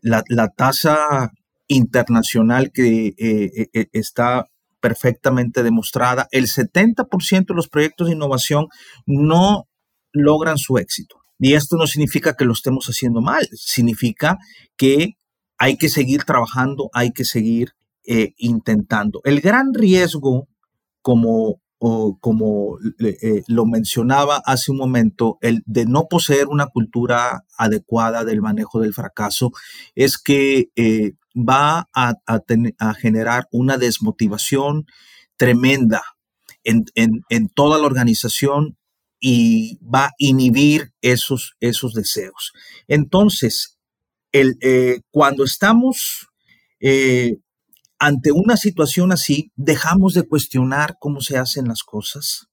la, 0.00 0.22
la 0.28 0.48
tasa 0.48 1.30
internacional 1.68 2.70
que 2.72 3.14
eh, 3.16 3.68
eh, 3.72 3.86
está 3.92 4.46
perfectamente 4.80 5.62
demostrada, 5.62 6.26
el 6.32 6.46
70% 6.48 7.46
de 7.46 7.54
los 7.54 7.68
proyectos 7.68 8.08
de 8.08 8.14
innovación 8.14 8.66
no 9.06 9.68
logran 10.12 10.58
su 10.58 10.78
éxito. 10.78 11.16
Y 11.38 11.54
esto 11.54 11.76
no 11.76 11.86
significa 11.86 12.34
que 12.34 12.44
lo 12.44 12.52
estemos 12.52 12.86
haciendo 12.86 13.20
mal, 13.20 13.48
significa 13.52 14.38
que 14.76 15.16
hay 15.58 15.76
que 15.76 15.88
seguir 15.88 16.24
trabajando, 16.24 16.88
hay 16.92 17.12
que 17.12 17.24
seguir 17.24 17.72
intentando. 18.36 19.20
El 19.24 19.40
gran 19.40 19.74
riesgo, 19.74 20.48
como, 21.02 21.60
como 21.78 22.78
lo 23.46 23.66
mencionaba 23.66 24.42
hace 24.44 24.70
un 24.70 24.78
momento, 24.78 25.38
el 25.40 25.62
de 25.66 25.86
no 25.86 26.06
poseer 26.08 26.48
una 26.48 26.66
cultura 26.66 27.44
adecuada 27.56 28.24
del 28.24 28.40
manejo 28.40 28.80
del 28.80 28.94
fracaso, 28.94 29.50
es 29.94 30.18
que 30.18 30.70
va 31.34 31.88
a, 31.94 32.14
generar 33.00 33.48
una 33.50 33.78
desmotivación 33.78 34.86
tremenda 35.36 36.02
en, 36.64 37.48
toda 37.54 37.78
la 37.78 37.86
organización 37.86 38.76
y 39.22 39.78
va 39.82 40.06
a 40.06 40.12
inhibir 40.18 40.92
esos, 41.00 41.54
esos 41.60 41.94
deseos. 41.94 42.52
Entonces, 42.88 43.78
el, 44.32 44.58
eh, 44.60 45.00
cuando 45.10 45.44
estamos 45.44 46.28
eh, 46.80 47.36
ante 47.98 48.32
una 48.32 48.56
situación 48.56 49.12
así, 49.12 49.52
dejamos 49.54 50.14
de 50.14 50.24
cuestionar 50.24 50.96
cómo 50.98 51.20
se 51.20 51.38
hacen 51.38 51.68
las 51.68 51.84
cosas, 51.84 52.48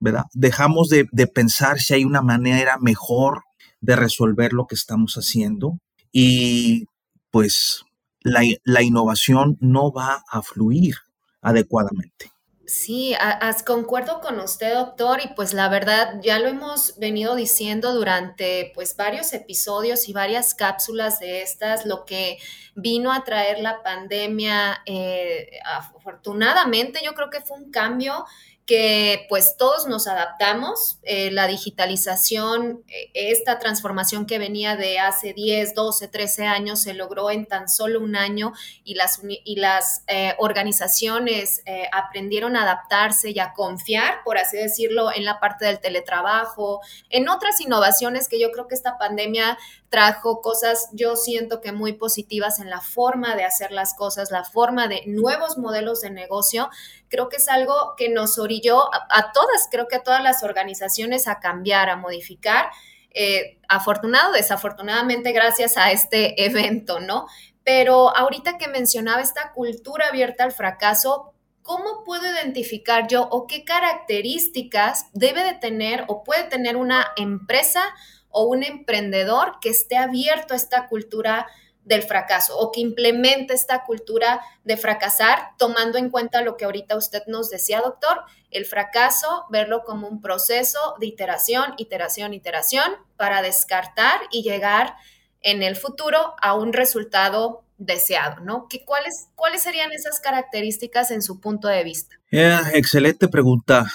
¿verdad? 0.00 0.24
Dejamos 0.34 0.88
de, 0.88 1.06
de 1.12 1.28
pensar 1.28 1.78
si 1.78 1.94
hay 1.94 2.04
una 2.04 2.20
manera 2.20 2.78
mejor 2.78 3.44
de 3.80 3.94
resolver 3.94 4.52
lo 4.52 4.66
que 4.66 4.74
estamos 4.74 5.14
haciendo 5.14 5.78
y 6.10 6.86
pues 7.30 7.84
la, 8.22 8.82
innovación 8.82 9.56
no 9.60 9.92
va 9.92 10.24
a 10.28 10.42
fluir 10.42 10.96
adecuadamente. 11.40 12.32
Sí, 12.68 13.16
concuerdo 13.64 14.20
con 14.20 14.38
usted, 14.40 14.74
doctor, 14.74 15.20
y 15.24 15.28
pues 15.28 15.54
la 15.54 15.70
verdad 15.70 16.20
ya 16.20 16.38
lo 16.38 16.48
hemos 16.48 16.98
venido 16.98 17.34
diciendo 17.34 17.94
durante 17.94 18.72
pues 18.74 18.94
varios 18.94 19.32
episodios 19.32 20.06
y 20.06 20.12
varias 20.12 20.54
cápsulas 20.54 21.18
de 21.18 21.40
estas, 21.40 21.86
lo 21.86 22.04
que 22.04 22.36
vino 22.74 23.10
a 23.10 23.24
traer 23.24 23.60
la 23.60 23.82
pandemia, 23.82 24.82
eh, 24.84 25.48
afortunadamente 25.64 27.00
yo 27.02 27.14
creo 27.14 27.30
que 27.30 27.40
fue 27.40 27.56
un 27.56 27.70
cambio 27.70 28.26
que 28.68 29.24
pues 29.30 29.56
todos 29.56 29.86
nos 29.86 30.06
adaptamos. 30.06 30.98
Eh, 31.02 31.30
la 31.30 31.46
digitalización, 31.46 32.84
eh, 32.86 33.10
esta 33.14 33.58
transformación 33.58 34.26
que 34.26 34.38
venía 34.38 34.76
de 34.76 34.98
hace 34.98 35.32
10, 35.32 35.74
12, 35.74 36.06
13 36.06 36.46
años 36.46 36.82
se 36.82 36.92
logró 36.92 37.30
en 37.30 37.46
tan 37.46 37.70
solo 37.70 37.98
un 37.98 38.14
año 38.14 38.52
y 38.84 38.94
las, 38.94 39.22
y 39.24 39.56
las 39.56 40.04
eh, 40.06 40.34
organizaciones 40.38 41.62
aprendieron 41.92 42.56
a 42.56 42.64
adaptarse 42.64 43.30
y 43.30 43.38
a 43.38 43.54
confiar, 43.54 44.22
por 44.22 44.36
así 44.36 44.58
decirlo, 44.58 45.10
en 45.14 45.24
la 45.24 45.40
parte 45.40 45.64
del 45.64 45.80
teletrabajo, 45.80 46.82
en 47.08 47.30
otras 47.30 47.60
innovaciones 47.62 48.28
que 48.28 48.38
yo 48.38 48.50
creo 48.52 48.68
que 48.68 48.74
esta 48.74 48.98
pandemia 48.98 49.56
trajo 49.88 50.42
cosas, 50.42 50.90
yo 50.92 51.16
siento 51.16 51.60
que 51.60 51.72
muy 51.72 51.94
positivas 51.94 52.60
en 52.60 52.68
la 52.68 52.80
forma 52.80 53.34
de 53.34 53.44
hacer 53.44 53.72
las 53.72 53.94
cosas, 53.94 54.30
la 54.30 54.44
forma 54.44 54.88
de 54.88 55.02
nuevos 55.06 55.56
modelos 55.56 56.02
de 56.02 56.10
negocio. 56.10 56.68
Creo 57.08 57.28
que 57.28 57.36
es 57.36 57.48
algo 57.48 57.94
que 57.96 58.08
nos 58.08 58.38
orilló 58.38 58.90
a, 58.92 59.32
todas, 59.32 59.68
creo 59.70 59.88
que 59.88 59.96
a 59.96 60.02
todas 60.02 60.22
las 60.22 60.42
organizaciones 60.42 61.28
a 61.28 61.40
cambiar, 61.40 61.90
a 61.90 61.96
modificar. 61.96 62.70
Eh, 63.10 63.58
afortunado, 63.68 64.32
desafortunadamente, 64.32 65.32
gracias 65.32 65.76
a 65.76 65.90
este 65.90 66.44
evento, 66.44 67.00
¿no? 67.00 67.26
Pero 67.64 68.16
ahorita 68.16 68.58
que 68.58 68.68
mencionaba 68.68 69.20
esta 69.20 69.52
cultura 69.52 70.08
abierta 70.08 70.44
al 70.44 70.52
fracaso, 70.52 71.34
¿cómo 71.62 72.04
puedo 72.04 72.26
identificar 72.26 73.08
yo 73.08 73.28
o 73.30 73.46
qué 73.46 73.64
características 73.64 75.06
debe 75.12 75.44
de 75.44 75.54
tener 75.54 76.04
o 76.08 76.24
puede 76.24 76.44
tener 76.44 76.76
una 76.76 77.06
empresa 77.16 77.82
o 78.30 78.44
un 78.44 78.62
emprendedor 78.62 79.58
que 79.60 79.70
esté 79.70 79.96
abierto 79.96 80.54
a 80.54 80.56
esta 80.56 80.86
cultura 80.88 81.46
del 81.88 82.02
fracaso 82.02 82.56
o 82.56 82.70
que 82.70 82.80
implemente 82.80 83.54
esta 83.54 83.82
cultura 83.84 84.42
de 84.62 84.76
fracasar, 84.76 85.52
tomando 85.56 85.96
en 85.96 86.10
cuenta 86.10 86.42
lo 86.42 86.56
que 86.56 86.66
ahorita 86.66 86.96
usted 86.96 87.22
nos 87.26 87.48
decía, 87.48 87.80
doctor, 87.80 88.20
el 88.50 88.66
fracaso, 88.66 89.46
verlo 89.50 89.82
como 89.84 90.06
un 90.06 90.20
proceso 90.20 90.78
de 91.00 91.06
iteración, 91.06 91.74
iteración, 91.78 92.34
iteración, 92.34 92.92
para 93.16 93.40
descartar 93.40 94.20
y 94.30 94.42
llegar 94.42 94.96
en 95.40 95.62
el 95.62 95.76
futuro 95.76 96.34
a 96.42 96.54
un 96.54 96.74
resultado 96.74 97.64
deseado, 97.78 98.44
¿no? 98.44 98.66
¿Qué, 98.68 98.84
cuáles, 98.84 99.28
¿Cuáles 99.34 99.62
serían 99.62 99.90
esas 99.92 100.20
características 100.20 101.10
en 101.10 101.22
su 101.22 101.40
punto 101.40 101.68
de 101.68 101.84
vista? 101.84 102.16
excelente 102.30 103.28
pregunta, 103.28 103.86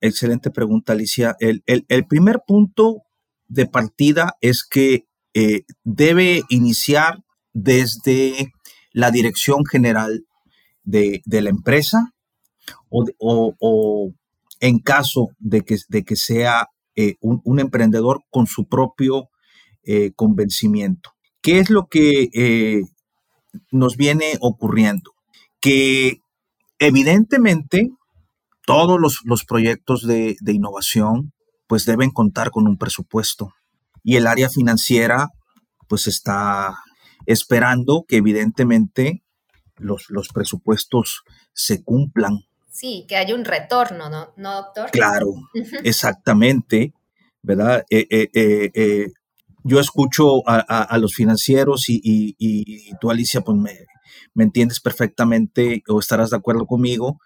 excelente 0.00 0.50
pregunta, 0.50 0.92
Alicia. 0.92 1.36
El, 1.38 1.62
el 1.64 2.06
primer 2.06 2.40
punto 2.46 3.04
de 3.46 3.66
partida 3.66 4.36
es 4.42 4.64
que 4.64 5.06
eh, 5.34 5.64
debe 5.82 6.42
iniciar 6.48 7.24
desde 7.52 8.52
la 8.92 9.10
dirección 9.10 9.64
general 9.64 10.24
de, 10.84 11.22
la 11.26 11.50
empresa 11.50 12.12
o, 12.88 14.12
en 14.60 14.78
caso 14.78 15.28
de 15.40 15.62
que, 15.62 15.76
de 15.88 16.04
que 16.04 16.14
sea 16.14 16.68
eh, 16.94 17.16
un, 17.20 17.58
emprendedor 17.58 18.22
con 18.30 18.46
su 18.46 18.68
propio 18.68 19.28
eh, 19.82 20.12
convencimiento. 20.14 21.10
¿Qué 21.42 21.58
es 21.58 21.68
lo 21.68 21.88
que 21.88 22.84
nos 23.72 23.96
viene 23.96 24.38
ocurriendo? 24.40 25.10
Que 25.60 26.18
evidentemente 26.78 27.90
todos 28.64 29.00
los, 29.24 29.44
proyectos 29.44 30.06
de, 30.06 30.36
de 30.40 30.52
innovación 30.52 31.32
pues 31.66 31.84
deben 31.84 32.10
contar 32.10 32.50
con 32.50 32.68
un 32.68 32.78
presupuesto. 32.78 33.52
Y 34.04 34.16
el 34.16 34.28
área 34.28 34.48
financiera 34.48 35.30
pues 35.88 36.06
está 36.06 36.76
esperando 37.26 38.04
que 38.06 38.16
evidentemente 38.16 39.24
los, 39.76 40.06
los 40.10 40.28
presupuestos 40.28 41.22
se 41.52 41.82
cumplan. 41.82 42.40
Sí, 42.70 43.06
que 43.08 43.16
haya 43.16 43.34
un 43.34 43.44
retorno, 43.44 44.10
¿no, 44.10 44.32
¿No 44.36 44.56
doctor? 44.56 44.90
Claro, 44.90 45.34
exactamente, 45.84 46.92
¿verdad? 47.42 47.84
Eh, 47.88 48.06
eh, 48.10 48.28
eh, 48.74 49.06
yo 49.62 49.80
escucho 49.80 50.42
a, 50.46 50.98
los 50.98 51.14
financieros 51.14 51.88
y, 51.88 52.00
y, 52.04 52.90
tú, 53.00 53.10
Alicia, 53.10 53.40
pues 53.40 53.56
me, 53.56 53.72
me, 54.34 54.44
entiendes 54.44 54.80
perfectamente 54.80 55.82
o 55.88 56.00
estarás 56.00 56.30
de 56.30 56.36
acuerdo 56.36 56.66
conmigo. 56.66 57.18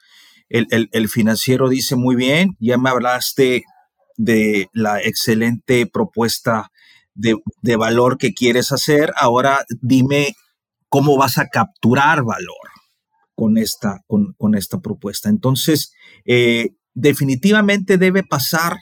El, 0.48 0.66
el, 0.70 0.88
el, 0.92 1.08
financiero 1.08 1.68
dice 1.68 1.96
muy 1.96 2.14
bien, 2.14 2.56
ya 2.60 2.78
me 2.78 2.90
hablaste 2.90 3.64
de 4.18 4.68
la 4.74 5.00
excelente 5.00 5.86
propuesta 5.86 6.70
de, 7.14 7.40
valor 7.76 8.18
que 8.18 8.34
quieres 8.34 8.72
hacer. 8.72 9.12
Ahora 9.16 9.64
dime 9.80 10.34
cómo 10.90 11.16
vas 11.16 11.38
a 11.38 11.48
capturar 11.48 12.22
valor 12.22 12.68
con 13.34 13.56
esta, 13.56 14.04
con, 14.06 14.54
esta 14.54 14.80
propuesta. 14.80 15.30
Entonces, 15.30 15.92
eh, 16.26 16.70
definitivamente 16.92 17.96
debe 17.96 18.22
pasar 18.22 18.76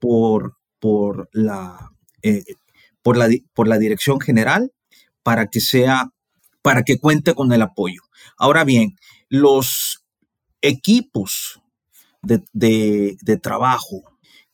por, 0.00 0.56
por 0.80 1.28
la, 1.32 1.90
eh, 2.22 2.44
por 3.02 3.16
la, 3.16 3.28
por 3.54 3.68
la 3.68 3.78
dirección 3.78 4.20
general 4.20 4.72
para 5.22 5.46
que 5.46 5.60
sea, 5.60 6.10
para 6.62 6.82
que 6.82 6.98
cuente 6.98 7.34
con 7.34 7.52
el 7.52 7.62
apoyo. 7.62 8.00
Ahora 8.36 8.64
bien, 8.64 8.96
los 9.28 10.04
equipos 10.62 11.60
de, 12.22 13.38
trabajo 13.42 14.02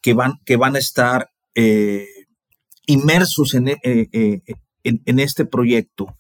que 0.01 0.15
van, 0.15 0.35
que 0.45 0.57
van 0.57 0.77
a 0.77 0.79
estar 0.79 1.31
eh, 1.55 2.07
inmersos 2.87 3.55
en, 3.55 3.69
eh, 3.69 3.79
en, 3.83 5.03
en, 5.05 5.19
este 5.19 5.45
proyecto, 5.45 6.17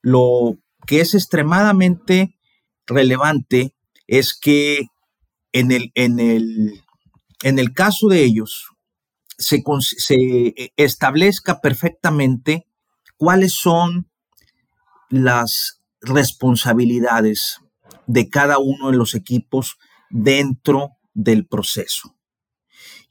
lo 0.00 0.58
que 0.86 1.00
es 1.00 1.14
extremadamente 1.14 2.36
relevante 2.86 3.74
es 4.06 4.34
que 4.38 4.86
en 5.52 5.70
el, 5.70 5.92
en 5.94 6.18
el, 6.18 6.82
en 7.42 7.58
el 7.58 7.72
caso 7.72 8.08
de 8.08 8.24
ellos, 8.24 8.72
se, 9.38 10.54
establezca 10.76 11.60
perfectamente 11.60 12.66
cuáles 13.16 13.54
son 13.54 14.10
las 15.10 15.82
responsabilidades 16.00 17.58
de 18.06 18.28
cada 18.28 18.58
uno 18.58 18.90
de 18.90 18.96
los 18.96 19.14
equipos 19.14 19.76
dentro 20.10 20.90
del 21.14 21.46
proceso. 21.46 22.16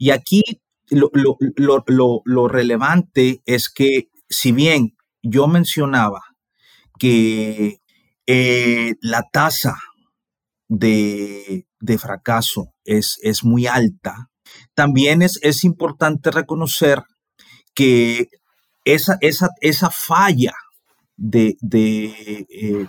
Y 0.02 0.10
aquí 0.10 0.42
lo, 0.90 2.48
relevante 2.48 3.44
es 3.46 3.70
que 3.70 4.10
si 4.28 4.52
bien 4.52 4.98
yo 5.22 5.46
mencionaba 5.46 6.22
que 6.98 7.82
eh, 8.26 8.96
la 9.00 9.30
tasa 9.32 9.78
de, 10.68 11.68
fracaso 12.00 12.74
es, 12.84 13.20
es, 13.22 13.44
muy 13.44 13.68
alta, 13.68 14.32
también 14.74 15.22
es, 15.22 15.38
es 15.44 15.64
importante 15.64 16.32
reconocer 16.32 17.04
que 17.76 18.30
esa, 18.84 19.20
esa, 19.22 19.50
esa 19.62 19.92
falla 19.92 20.54
de, 21.16 21.58
eh, 21.70 22.88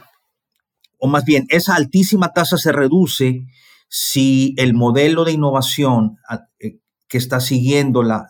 o 0.99 1.09
más 1.09 1.27
bien, 1.27 1.45
esa 1.51 1.75
altísima 1.75 2.33
tasa 2.33 2.57
se 2.57 2.73
reduce 2.73 3.43
si 3.91 4.55
el 4.57 4.73
modelo 4.73 5.27
de 5.27 5.33
innovación 5.33 6.17
eh, 6.59 6.79
que 7.13 7.19
está 7.19 7.41
siguiendo 7.41 8.03
la, 8.03 8.27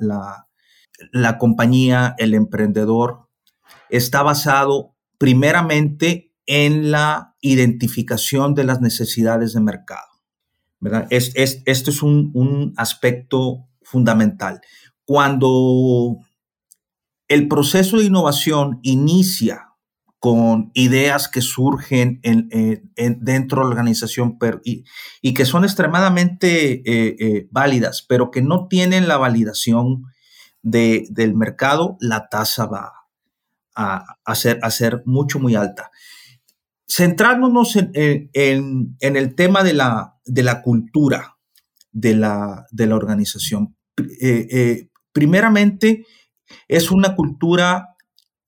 la, 1.12 1.38
compañía, 1.38 2.16
el 2.18 2.34
emprendedor, 2.34 3.28
está 3.90 4.24
basado 4.24 4.96
primeramente 5.18 6.34
en 6.46 6.90
la 6.90 7.36
identificación 7.40 8.56
de 8.56 8.64
las 8.64 8.80
necesidades 8.80 9.52
de 9.52 9.60
mercado. 9.60 10.08
¿verdad? 10.80 11.06
Es, 11.10 11.32
esto 11.36 11.90
es 11.92 12.02
un, 12.02 12.74
aspecto 12.76 13.68
fundamental. 13.82 14.60
Cuando 15.04 16.16
el 17.28 17.46
proceso 17.46 17.98
de 17.98 18.06
innovación 18.06 18.80
inicia 18.82 19.71
con 20.22 20.70
ideas 20.74 21.26
que 21.26 21.40
surgen 21.40 22.20
en, 22.22 22.48
dentro 23.24 23.58
de 23.58 23.64
la 23.64 23.70
organización 23.70 24.38
y, 24.62 25.34
que 25.34 25.44
son 25.44 25.64
extremadamente 25.64 26.74
eh, 26.74 27.16
eh, 27.18 27.48
válidas, 27.50 28.06
pero 28.08 28.30
que 28.30 28.40
no 28.40 28.68
tienen 28.68 29.08
la 29.08 29.16
validación 29.16 30.04
del 30.62 31.34
mercado, 31.34 31.96
la 31.98 32.28
tasa 32.28 32.66
va 32.66 32.92
a, 33.74 34.04
a, 34.24 34.34
ser, 34.36 34.60
a 34.62 34.70
ser 34.70 35.02
mucho, 35.06 35.40
muy 35.40 35.56
alta 35.56 35.90
centrándonos 36.88 37.74
en, 37.74 38.30
el 39.00 39.34
tema 39.34 39.64
de 39.64 39.72
la, 39.72 40.20
de 40.24 40.44
la 40.44 40.62
cultura 40.62 41.36
de 41.90 42.14
la, 42.14 42.66
de 42.70 42.86
la 42.86 42.94
organización. 42.94 43.76
Eh, 44.20 44.88
primeramente, 45.12 46.06
es 46.68 46.92
una 46.92 47.16
cultura 47.16 47.91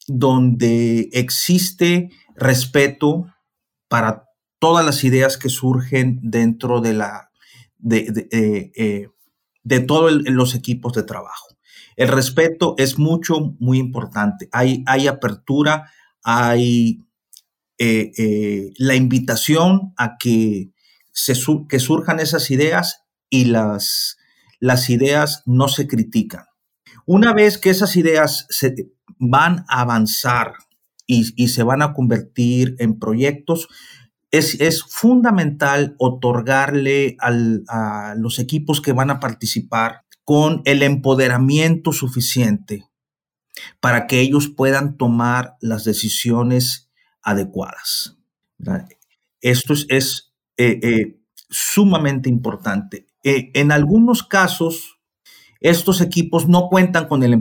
donde 0.07 1.09
existe 1.13 2.11
respeto 2.37 3.27
para 3.89 4.25
todas 4.59 4.85
las 4.85 5.05
ideas 5.05 5.37
que 5.37 5.49
surgen 5.49 6.19
dentro 6.23 6.81
de 6.81 6.93
la 6.95 7.31
de, 7.79 8.29
de, 8.31 8.73
eh, 8.77 9.81
todos 9.87 10.13
los 10.25 10.55
equipos 10.55 10.95
de 10.95 11.03
trabajo. 11.03 11.49
El 11.97 12.09
respeto 12.09 12.75
es 12.79 12.99
mucho, 12.99 13.55
muy 13.61 13.79
importante. 13.79 14.49
Hay, 14.53 14.83
hay 14.87 15.07
apertura, 15.07 15.91
hay 16.23 17.01
eh, 17.79 18.13
eh, 18.17 18.73
la 18.79 18.95
invitación 18.95 19.93
a 19.97 20.17
que, 20.19 20.71
se, 21.13 21.35
que 21.69 21.79
surjan 21.79 22.21
esas 22.21 22.51
ideas 22.51 23.03
y 23.29 23.47
las, 23.47 24.17
las 24.61 24.91
ideas 24.91 25.43
no 25.47 25.69
se 25.69 25.87
critican. 25.87 26.45
Una 27.07 27.33
vez 27.33 27.59
que 27.59 27.71
esas 27.71 27.97
ideas 27.97 28.47
se 28.51 28.75
van 29.19 29.65
a 29.69 29.81
avanzar 29.81 30.55
y, 31.07 31.49
se 31.49 31.63
van 31.63 31.83
a 31.83 31.93
convertir 31.93 32.77
en 32.79 32.99
proyectos, 32.99 33.69
es, 34.31 34.83
fundamental 34.83 35.95
otorgarle 35.99 37.17
a 37.21 38.15
los 38.17 38.39
equipos 38.39 38.81
que 38.81 38.93
van 38.93 39.11
a 39.11 39.21
participar 39.21 40.05
con 40.25 40.63
el 40.65 40.83
empoderamiento 40.83 41.93
suficiente 41.93 42.89
para 43.81 44.07
que 44.07 44.21
ellos 44.21 44.49
puedan 44.49 44.97
tomar 44.97 45.57
las 45.61 45.85
decisiones 45.85 46.91
adecuadas. 47.23 48.17
Esto 49.41 49.75
es, 49.89 50.33
eh, 50.57 50.81
eh, 50.83 51.21
sumamente 51.51 52.29
importante. 52.29 53.07
Eh, 53.23 53.51
en 53.55 53.73
algunos 53.73 54.23
casos, 54.23 54.94
estos 55.65 56.01
equipos 56.01 56.49
no 56.49 56.69
cuentan 56.69 57.09
con 57.09 57.23
el, 57.23 57.33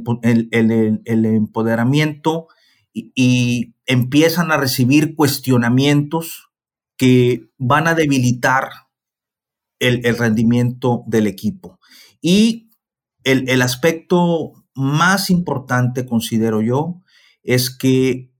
empoderamiento 1.06 2.48
y, 2.94 3.76
empiezan 3.86 4.50
a 4.52 4.58
recibir 4.58 5.14
cuestionamientos 5.14 6.50
que 6.96 7.50
van 7.58 7.88
a 7.88 7.96
debilitar 7.96 8.70
el, 9.80 10.02
rendimiento 10.18 11.04
del 11.06 11.28
equipo. 11.28 11.80
Y 12.22 12.70
el 13.26 13.62
aspecto 13.62 14.54
más 14.74 15.30
importante, 15.30 16.06
considero 16.06 16.62
yo, 16.62 17.02
es 17.44 17.70
que 17.76 18.32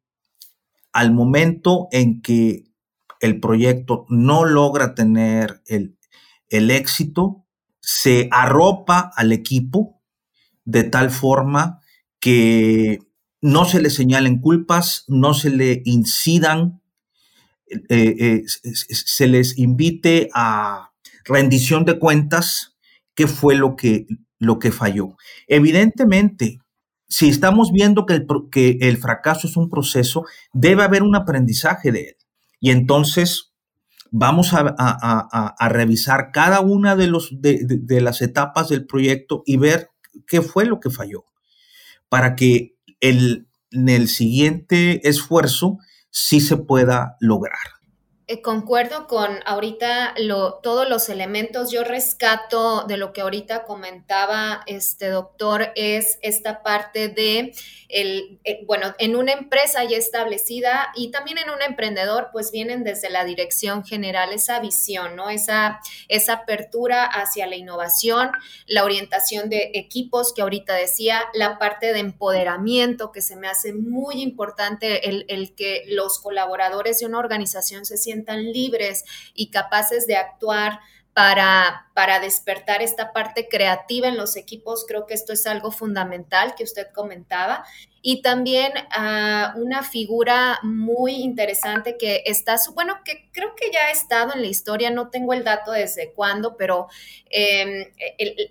al 0.94 1.12
momento 1.12 1.88
en 1.92 2.22
que 2.22 2.74
el 3.20 3.40
proyecto 3.40 4.06
no 4.10 4.46
logra 4.46 4.96
tener 4.96 5.62
el, 5.66 5.98
éxito, 6.50 7.43
se 7.84 8.30
arropa 8.32 9.12
al 9.14 9.34
equipo 9.34 10.02
de 10.64 10.84
tal 10.84 11.12
forma 11.12 11.82
que 12.22 13.00
no 13.42 13.66
se 13.66 13.82
le 13.82 13.90
señalen 13.90 14.40
culpas, 14.40 15.04
no 15.10 15.34
se 15.34 15.50
le 15.50 15.82
incidan, 15.84 16.82
eh, 17.68 17.82
eh, 17.90 18.44
se 18.48 19.28
les 19.28 19.58
invite 19.60 20.30
a 20.34 20.94
rendición 21.26 21.84
de 21.84 22.00
cuentas 22.00 22.78
qué 23.16 23.28
fue 23.28 23.56
lo 23.56 23.76
que, 23.76 24.08
lo 24.40 24.60
que 24.60 24.72
falló. 24.72 25.18
Evidentemente, 25.48 26.60
si 27.10 27.28
estamos 27.28 27.74
viendo 27.74 28.06
que 28.06 28.14
el, 28.14 28.28
que 28.50 28.78
el 28.80 28.96
fracaso 28.98 29.46
es 29.48 29.58
un 29.58 29.70
proceso, 29.70 30.24
debe 30.54 30.84
haber 30.84 31.04
un 31.04 31.18
aprendizaje 31.18 31.92
de 31.92 32.02
él. 32.02 32.16
Y 32.62 32.72
entonces 32.72 33.53
vamos 34.16 34.52
a, 34.54 35.70
revisar 35.70 36.32
cada 36.32 36.62
una 36.62 36.96
de, 36.96 37.08
los, 37.08 37.30
de, 37.42 38.02
las 38.02 38.22
etapas 38.22 38.70
del 38.70 38.86
proyecto 38.86 39.42
y 39.46 39.58
ver 39.58 39.90
qué 40.28 40.44
fue 40.44 40.66
lo 40.66 40.80
que 40.80 40.92
falló, 40.92 41.26
para 42.10 42.36
que 42.36 42.76
el, 43.02 43.48
en 43.72 43.90
el 43.90 44.08
siguiente 44.08 45.08
esfuerzo 45.10 45.80
sí 46.12 46.40
se 46.42 46.58
pueda 46.58 47.18
lograr. 47.20 47.58
Eh, 48.28 48.42
concuerdo 48.42 49.08
con 49.08 49.40
ahorita 49.46 50.14
todos 50.62 50.88
los 50.88 51.10
elementos. 51.10 51.72
Yo 51.72 51.84
rescato 51.84 52.86
de 52.88 52.98
lo 52.98 53.12
que 53.12 53.22
ahorita 53.22 53.66
comentaba 53.66 54.62
este 54.66 55.10
doctor, 55.10 55.72
es 55.76 56.20
esta 56.22 56.64
parte 56.64 57.10
de, 57.10 57.54
el, 57.94 58.40
eh, 58.46 58.64
bueno, 58.66 58.96
en 58.98 59.16
una 59.18 59.34
empresa 59.34 59.84
ya 59.84 59.98
establecida 59.98 60.92
y 60.96 61.12
también 61.12 61.38
en 61.38 61.50
un 61.50 61.62
emprendedor, 61.62 62.30
pues 62.32 62.52
vienen 62.52 62.84
desde 62.84 63.10
la 63.10 63.26
dirección 63.26 63.84
general 63.84 64.32
esa 64.32 64.60
visión, 64.60 65.16
¿no? 65.18 65.30
Esa, 65.30 65.82
esa 66.08 66.34
apertura 66.34 67.04
hacia 67.06 67.46
la 67.46 67.58
innovación, 67.58 68.32
la 68.68 68.86
orientación 68.86 69.50
de 69.50 69.72
equipos 69.74 70.34
que 70.34 70.42
ahorita 70.42 70.76
decía, 70.76 71.24
la 71.34 71.60
parte 71.60 71.92
de 71.92 72.00
empoderamiento 72.00 73.12
que 73.12 73.22
se 73.22 73.36
me 73.36 73.48
hace 73.48 73.74
muy 73.74 74.22
importante, 74.22 75.10
el, 75.10 75.26
el 75.28 75.56
que 75.56 75.84
los 75.88 76.20
colaboradores 76.20 77.00
de 77.00 77.06
una 77.06 77.20
organización 77.20 77.86
se 77.86 77.98
sientan 77.98 78.14
sientan 78.14 78.52
libres 78.52 79.06
y 79.34 79.50
capaces 79.50 80.06
de 80.06 80.16
actuar 80.16 80.80
para, 81.14 81.92
para 81.94 82.20
despertar 82.20 82.82
esta 82.82 83.14
parte 83.14 83.48
creativa 83.48 84.08
en 84.08 84.18
los 84.18 84.36
equipos. 84.36 84.86
Creo 84.88 85.06
que 85.06 85.14
esto 85.14 85.32
es 85.34 85.46
algo 85.46 85.72
fundamental 85.72 86.56
que 86.56 86.64
usted 86.64 86.88
comentaba. 86.94 87.66
y 88.06 88.22
también 88.22 88.74
a 88.92 89.54
una 89.56 89.82
figura 89.82 90.60
muy 90.62 91.14
interesante 91.14 91.96
que 91.98 92.24
está, 92.26 92.58
bueno, 92.74 93.00
que 93.06 93.30
creo 93.32 93.56
que 93.56 93.72
ya 93.72 93.80
ha 93.86 93.92
estado 93.92 94.34
en 94.34 94.42
la 94.42 94.48
historia, 94.48 94.92
no 94.92 95.10
tengo 95.10 95.32
el 95.32 95.46
dato 95.46 95.72
desde 95.72 96.12
cuándo, 96.12 96.58
pero 96.58 96.88
em, 97.30 97.86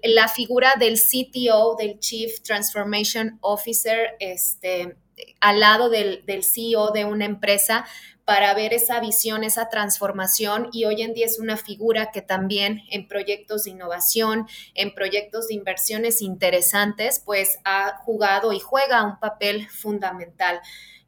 la 0.04 0.28
figura 0.28 0.76
del 0.78 0.98
CTO, 0.98 1.76
del 1.76 1.98
Chief 1.98 2.40
Transformation 2.40 3.36
Officer, 3.42 4.16
este, 4.20 4.96
al 5.40 5.60
lado 5.60 5.90
del, 5.90 6.24
del 6.24 6.44
CEO 6.44 6.90
de 6.90 7.04
una 7.04 7.26
empresa, 7.26 7.84
para 8.24 8.54
ver 8.54 8.72
esa 8.72 9.00
visión, 9.00 9.44
esa 9.44 9.68
transformación 9.68 10.68
y 10.72 10.84
hoy 10.84 11.02
en 11.02 11.12
día 11.12 11.26
es 11.26 11.38
una 11.38 11.56
figura 11.56 12.10
que 12.12 12.22
también 12.22 12.82
en 12.90 13.08
proyectos 13.08 13.64
de 13.64 13.70
innovación, 13.70 14.46
en 14.74 14.94
proyectos 14.94 15.48
de 15.48 15.54
inversiones 15.54 16.22
interesantes, 16.22 17.20
pues 17.24 17.58
ha 17.64 17.96
jugado 17.98 18.52
y 18.52 18.60
juega 18.60 19.04
un 19.04 19.18
papel 19.18 19.68
fundamental. 19.68 20.60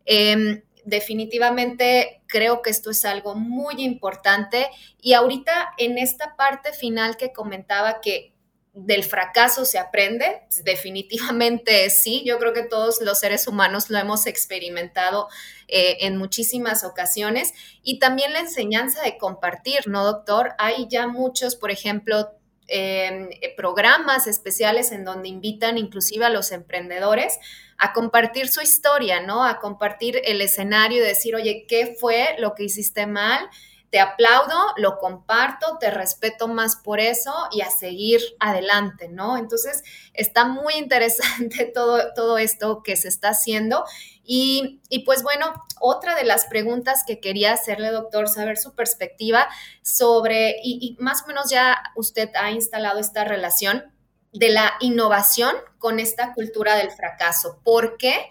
Em, 0.04 0.62
definitivamente 0.84 2.22
creo 2.26 2.62
que 2.62 2.70
esto 2.70 2.90
es 2.90 3.04
algo 3.04 3.34
muy 3.34 3.82
importante 3.82 4.68
y 5.00 5.14
ahorita 5.14 5.72
en 5.78 5.98
esta 5.98 6.36
parte 6.36 6.72
final 6.72 7.16
que 7.16 7.32
comentaba 7.32 8.00
que 8.00 8.33
del 8.74 9.04
fracaso 9.04 9.64
se 9.64 9.78
aprende, 9.78 10.42
definitivamente 10.64 11.88
sí, 11.90 12.24
yo 12.26 12.38
creo 12.38 12.52
que 12.52 12.64
todos 12.64 13.00
los 13.00 13.20
seres 13.20 13.46
humanos 13.46 13.88
lo 13.88 13.98
hemos 13.98 14.26
experimentado 14.26 15.28
eh, 15.68 15.98
en 16.00 16.16
muchísimas 16.16 16.84
ocasiones 16.84 17.52
y 17.82 18.00
también 18.00 18.32
la 18.32 18.40
enseñanza 18.40 19.02
de 19.02 19.16
compartir, 19.16 19.86
¿no, 19.86 20.04
doctor? 20.04 20.54
Hay 20.58 20.88
ya 20.90 21.06
muchos, 21.06 21.54
por 21.54 21.70
ejemplo, 21.70 22.32
em, 22.66 23.28
programas 23.56 24.26
especiales 24.26 24.90
en 24.90 25.04
donde 25.04 25.28
invitan 25.28 25.78
inclusive 25.78 26.24
a 26.24 26.30
los 26.30 26.50
emprendedores 26.50 27.38
a 27.78 27.92
compartir 27.92 28.48
su 28.48 28.60
historia, 28.60 29.20
¿no? 29.20 29.44
A 29.44 29.60
compartir 29.60 30.20
el 30.24 30.40
escenario 30.40 30.98
y 31.02 31.06
decir, 31.06 31.36
oye, 31.36 31.66
¿qué 31.68 31.94
fue 31.98 32.34
lo 32.38 32.54
que 32.54 32.64
hiciste 32.64 33.06
mal? 33.06 33.48
Te 33.94 34.00
aplaudo, 34.00 34.56
lo 34.76 34.98
comparto, 34.98 35.78
te 35.78 35.88
respeto 35.88 36.48
más 36.48 36.74
por 36.74 36.98
eso 36.98 37.32
y 37.52 37.60
a 37.60 37.70
seguir 37.70 38.20
adelante, 38.40 39.08
¿no? 39.08 39.38
Entonces, 39.38 39.84
está 40.14 40.46
muy 40.46 40.74
interesante 40.74 41.64
todo, 41.74 42.12
todo 42.12 42.36
esto 42.38 42.82
que 42.82 42.96
se 42.96 43.06
está 43.06 43.28
haciendo. 43.28 43.84
Y, 44.24 44.80
pues 45.06 45.22
bueno, 45.22 45.46
otra 45.80 46.16
de 46.16 46.24
las 46.24 46.46
preguntas 46.46 47.04
que 47.06 47.20
quería 47.20 47.52
hacerle, 47.52 47.92
doctor, 47.92 48.28
saber 48.28 48.58
su 48.58 48.74
perspectiva 48.74 49.48
sobre, 49.82 50.56
y, 50.64 50.80
y 50.80 50.96
más 51.00 51.22
o 51.22 51.28
menos 51.28 51.48
ya 51.48 51.80
usted 51.94 52.30
ha 52.34 52.50
instalado 52.50 52.98
esta 52.98 53.22
relación 53.22 53.94
de 54.32 54.48
la 54.48 54.72
innovación 54.80 55.54
con 55.78 56.00
esta 56.00 56.32
cultura 56.32 56.74
del 56.74 56.90
fracaso. 56.90 57.60
¿Por 57.62 57.96
qué? 57.96 58.28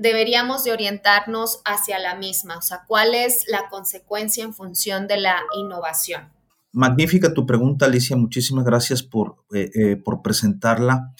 Deberíamos 0.00 0.64
de 0.64 0.72
orientarnos 0.72 1.60
hacia 1.64 1.98
la 1.98 2.16
misma? 2.16 2.56
O 2.56 2.62
sea, 2.62 2.84
¿cuál 2.86 3.14
es 3.14 3.44
la 3.48 3.68
consecuencia 3.68 4.42
en 4.42 4.54
función 4.54 5.06
de 5.06 5.18
la 5.18 5.36
innovación? 5.56 6.32
Magnífica 6.72 7.34
tu 7.34 7.46
pregunta, 7.46 7.86
Alicia. 7.86 8.16
Muchísimas 8.16 8.64
gracias 8.64 9.02
por, 9.02 9.44
eh, 9.54 9.70
eh, 9.74 9.96
por 9.96 10.22
presentarla. 10.22 11.14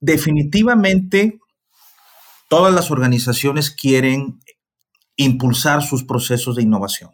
Definitivamente, 0.00 1.40
todas 2.48 2.74
las 2.74 2.90
organizaciones 2.90 3.70
quieren 3.70 4.40
impulsar 5.16 5.82
sus 5.82 6.04
procesos 6.04 6.56
de 6.56 6.62
innovación. 6.62 7.10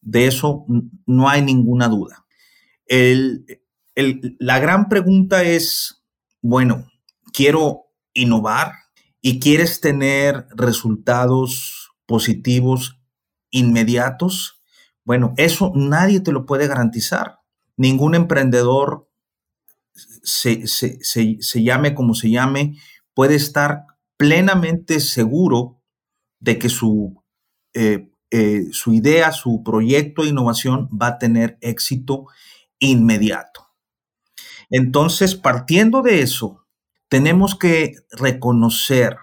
De 0.00 0.26
eso 0.26 0.64
no 1.06 1.28
hay 1.28 1.42
ninguna 1.42 1.88
duda. 1.88 2.24
la 4.38 4.58
gran 4.58 4.88
pregunta 4.88 5.42
es, 5.42 6.02
bueno, 6.40 6.90
quiero 7.32 7.86
innovar, 8.14 8.81
y 9.22 9.38
quieres 9.38 9.80
tener 9.80 10.46
resultados 10.50 11.92
positivos 12.06 13.00
inmediatos, 13.50 14.62
bueno, 15.04 15.32
eso 15.36 15.72
nadie 15.74 16.20
te 16.20 16.32
lo 16.32 16.44
puede 16.44 16.66
garantizar. 16.66 17.38
Ningún 17.76 18.14
emprendedor, 18.14 19.08
se, 20.22 20.64
llame 21.54 21.94
como 21.94 22.14
se 22.14 22.30
llame, 22.30 22.76
puede 23.14 23.36
estar 23.36 23.84
plenamente 24.16 25.00
seguro 25.00 25.80
de 26.40 26.58
que 26.58 26.68
su, 26.68 27.22
eh, 27.74 28.10
eh, 28.30 28.66
su 28.72 28.92
idea, 28.92 29.32
su 29.32 29.62
proyecto 29.62 30.22
de 30.22 30.30
innovación 30.30 30.88
va 30.88 31.08
a 31.08 31.18
tener 31.18 31.58
éxito 31.60 32.26
inmediato. 32.78 33.68
Entonces, 34.70 35.34
partiendo 35.34 36.02
de 36.02 36.22
eso, 36.22 36.61
tenemos 37.12 37.54
que 37.54 37.96
reconocer 38.10 39.18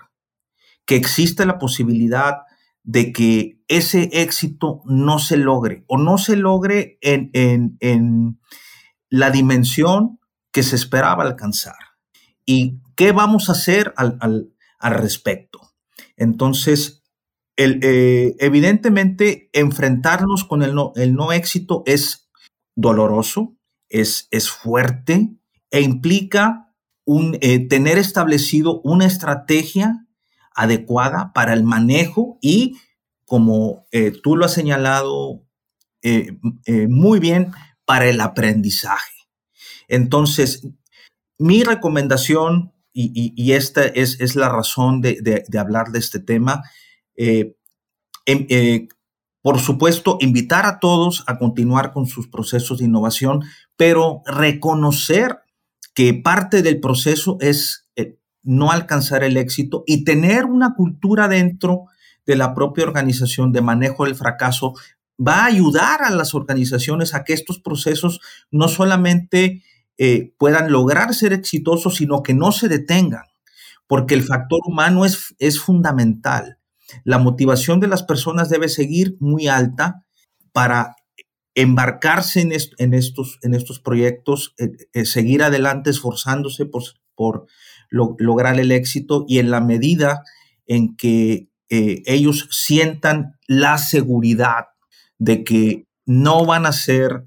que 0.86 0.95
existe 0.95 1.47
la 1.47 1.58
posibilidad 1.58 2.43
de 2.84 3.12
que 3.12 3.63
ese 3.67 4.12
éxito 4.13 4.84
no 4.86 5.17
se 5.17 5.38
logre 5.38 5.86
o 5.88 5.97
no 5.97 6.19
se 6.19 6.36
logre 6.36 6.99
en, 7.02 8.39
la 9.10 9.32
dimensión 9.32 10.19
que 10.52 10.62
se 10.62 10.75
esperaba 10.75 11.23
alcanzar. 11.23 11.80
¿Y 12.45 12.80
qué 12.95 13.12
vamos 13.12 13.49
a 13.49 13.54
hacer 13.54 13.91
al, 13.97 14.54
respecto? 14.80 15.60
Entonces, 16.15 17.02
eh, 17.58 18.36
evidentemente, 18.38 19.49
enfrentarnos 19.52 20.43
con 20.43 20.62
el 20.62 20.75
no, 20.75 20.93
el 20.95 21.15
no 21.15 21.32
éxito 21.32 21.82
es 21.88 22.30
doloroso, 22.75 23.58
es, 23.89 24.28
es 24.30 24.52
fuerte 24.52 25.32
e 25.71 25.82
implica 25.82 26.68
eh, 27.41 27.67
tener 27.67 27.98
establecido 27.98 28.82
una 28.82 29.06
estrategia 29.06 30.06
adecuada 30.54 31.32
para 31.34 31.54
el 31.54 31.63
manejo 31.63 32.38
y, 32.41 32.78
como 33.26 33.88
eh, 33.91 34.12
tú 34.12 34.36
lo 34.36 34.45
has 34.45 34.54
señalado 34.54 35.43
eh, 36.04 36.38
muy 36.88 37.19
bien, 37.19 37.52
para 37.86 38.08
el 38.08 38.22
aprendizaje. 38.22 39.13
Entonces, 39.88 40.67
mi 41.39 41.63
recomendación, 41.63 42.74
y, 42.93 43.54
esta 43.54 43.86
es, 43.86 44.36
la 44.36 44.50
razón 44.50 45.02
de, 45.02 45.43
hablar 45.58 45.91
de 45.91 46.00
este 46.00 46.19
tema, 46.19 46.63
em, 47.15 47.56
por 49.41 49.60
supuesto, 49.60 50.17
invitar 50.22 50.65
a 50.65 50.80
todos 50.80 51.24
a 51.26 51.39
continuar 51.39 51.91
con 51.91 52.06
sus 52.06 52.28
procesos 52.28 52.78
de 52.78 52.86
innovación, 52.86 53.43
pero 53.78 54.22
reconocer 54.26 55.39
que 56.00 56.14
parte 56.14 56.62
del 56.62 56.80
proceso 56.80 57.36
es 57.42 57.90
eh, 57.98 58.18
no 58.42 58.72
alcanzar 58.72 59.22
el 59.26 59.36
éxito 59.36 59.84
y 59.86 60.06
tener 60.06 60.46
una 60.46 60.74
cultura 60.74 61.28
dentro 61.28 61.88
de 62.26 62.38
la 62.38 62.54
propia 62.54 62.86
organización 62.86 63.52
de 63.52 63.62
manejo 63.62 64.06
del 64.06 64.16
fracaso 64.16 64.76
va 65.20 65.42
a 65.42 65.48
ayudar 65.48 66.04
a 66.04 66.10
las 66.10 66.34
organizaciones 66.36 67.14
a 67.14 67.26
que 67.26 67.34
estos 67.34 67.60
procesos 67.60 68.22
no 68.50 68.70
solamente 68.70 69.62
eh, 69.98 70.34
puedan 70.38 70.72
lograr 70.72 71.14
ser 71.14 71.34
exitosos, 71.34 71.98
sino 71.98 72.24
que 72.24 72.34
no 72.34 72.54
se 72.54 72.70
detengan, 72.70 73.26
porque 73.86 74.14
el 74.14 74.24
factor 74.24 74.62
humano 74.66 75.04
es, 75.04 75.36
es 75.38 75.60
fundamental. 75.60 76.60
La 77.04 77.18
motivación 77.18 77.82
de 77.82 77.88
las 77.88 78.04
personas 78.04 78.48
debe 78.48 78.70
seguir 78.70 79.18
muy 79.20 79.50
alta 79.50 80.06
para 80.54 80.96
embarcarse 81.62 82.39
en, 82.41 82.52
estos, 82.93 83.39
en 83.41 83.54
estos 83.54 83.80
proyectos, 83.80 84.54
eh, 84.58 84.72
eh, 84.93 85.06
seguir 85.06 85.43
adelante 85.43 85.89
esforzándose 85.89 86.65
por, 86.65 87.48
lograr 87.91 88.60
el 88.60 88.72
éxito 88.72 89.26
y 89.28 89.39
en 89.39 89.52
la 89.52 89.60
medida 89.60 90.24
en 90.67 90.95
que 90.95 91.50
eh, 91.69 92.02
ellos 92.06 92.48
sientan 92.52 93.38
la 93.45 93.78
seguridad 93.78 94.67
de 95.17 95.43
que 95.43 95.86
no 96.06 96.45
van 96.45 96.65
a 96.65 96.72
ser 96.72 97.26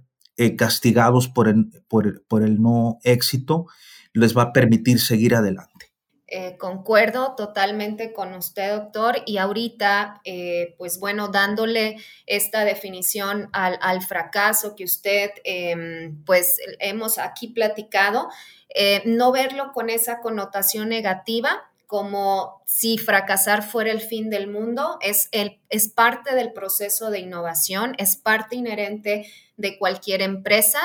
castigados 0.56 1.28
por 1.28 1.54
por 1.88 2.42
el 2.42 2.60
no 2.60 2.98
éxito, 3.04 3.66
les 4.12 4.36
va 4.36 4.42
a 4.44 4.52
permitir 4.52 4.98
seguir 4.98 5.34
adelante. 5.36 5.91
Eh, 6.34 6.56
concuerdo 6.56 7.34
totalmente 7.36 8.14
con 8.14 8.32
usted, 8.32 8.74
doctor, 8.74 9.16
y 9.26 9.36
ahorita, 9.36 10.22
eh, 10.24 10.74
pues 10.78 10.98
bueno, 10.98 11.28
dándole 11.28 11.98
esta 12.24 12.64
definición 12.64 13.50
al, 13.52 14.00
fracaso 14.00 14.74
que 14.74 14.84
usted, 14.84 15.30
em, 15.44 16.24
pues 16.24 16.56
hemos 16.78 17.18
aquí 17.18 17.48
platicado, 17.48 18.30
eh, 18.74 19.02
no 19.04 19.30
verlo 19.30 19.72
con 19.74 19.90
esa 19.90 20.20
connotación 20.20 20.88
negativa, 20.88 21.70
como 21.86 22.62
si 22.64 22.96
fracasar 22.96 23.62
fuera 23.62 23.92
el 23.92 24.00
fin 24.00 24.30
del 24.30 24.48
mundo, 24.48 24.96
es, 25.02 25.28
el, 25.32 25.60
es 25.68 25.90
parte 25.90 26.34
del 26.34 26.54
proceso 26.54 27.10
de 27.10 27.18
innovación, 27.18 27.94
es 27.98 28.16
parte 28.16 28.56
inherente 28.56 29.30
de 29.58 29.76
cualquier 29.76 30.22
empresa 30.22 30.80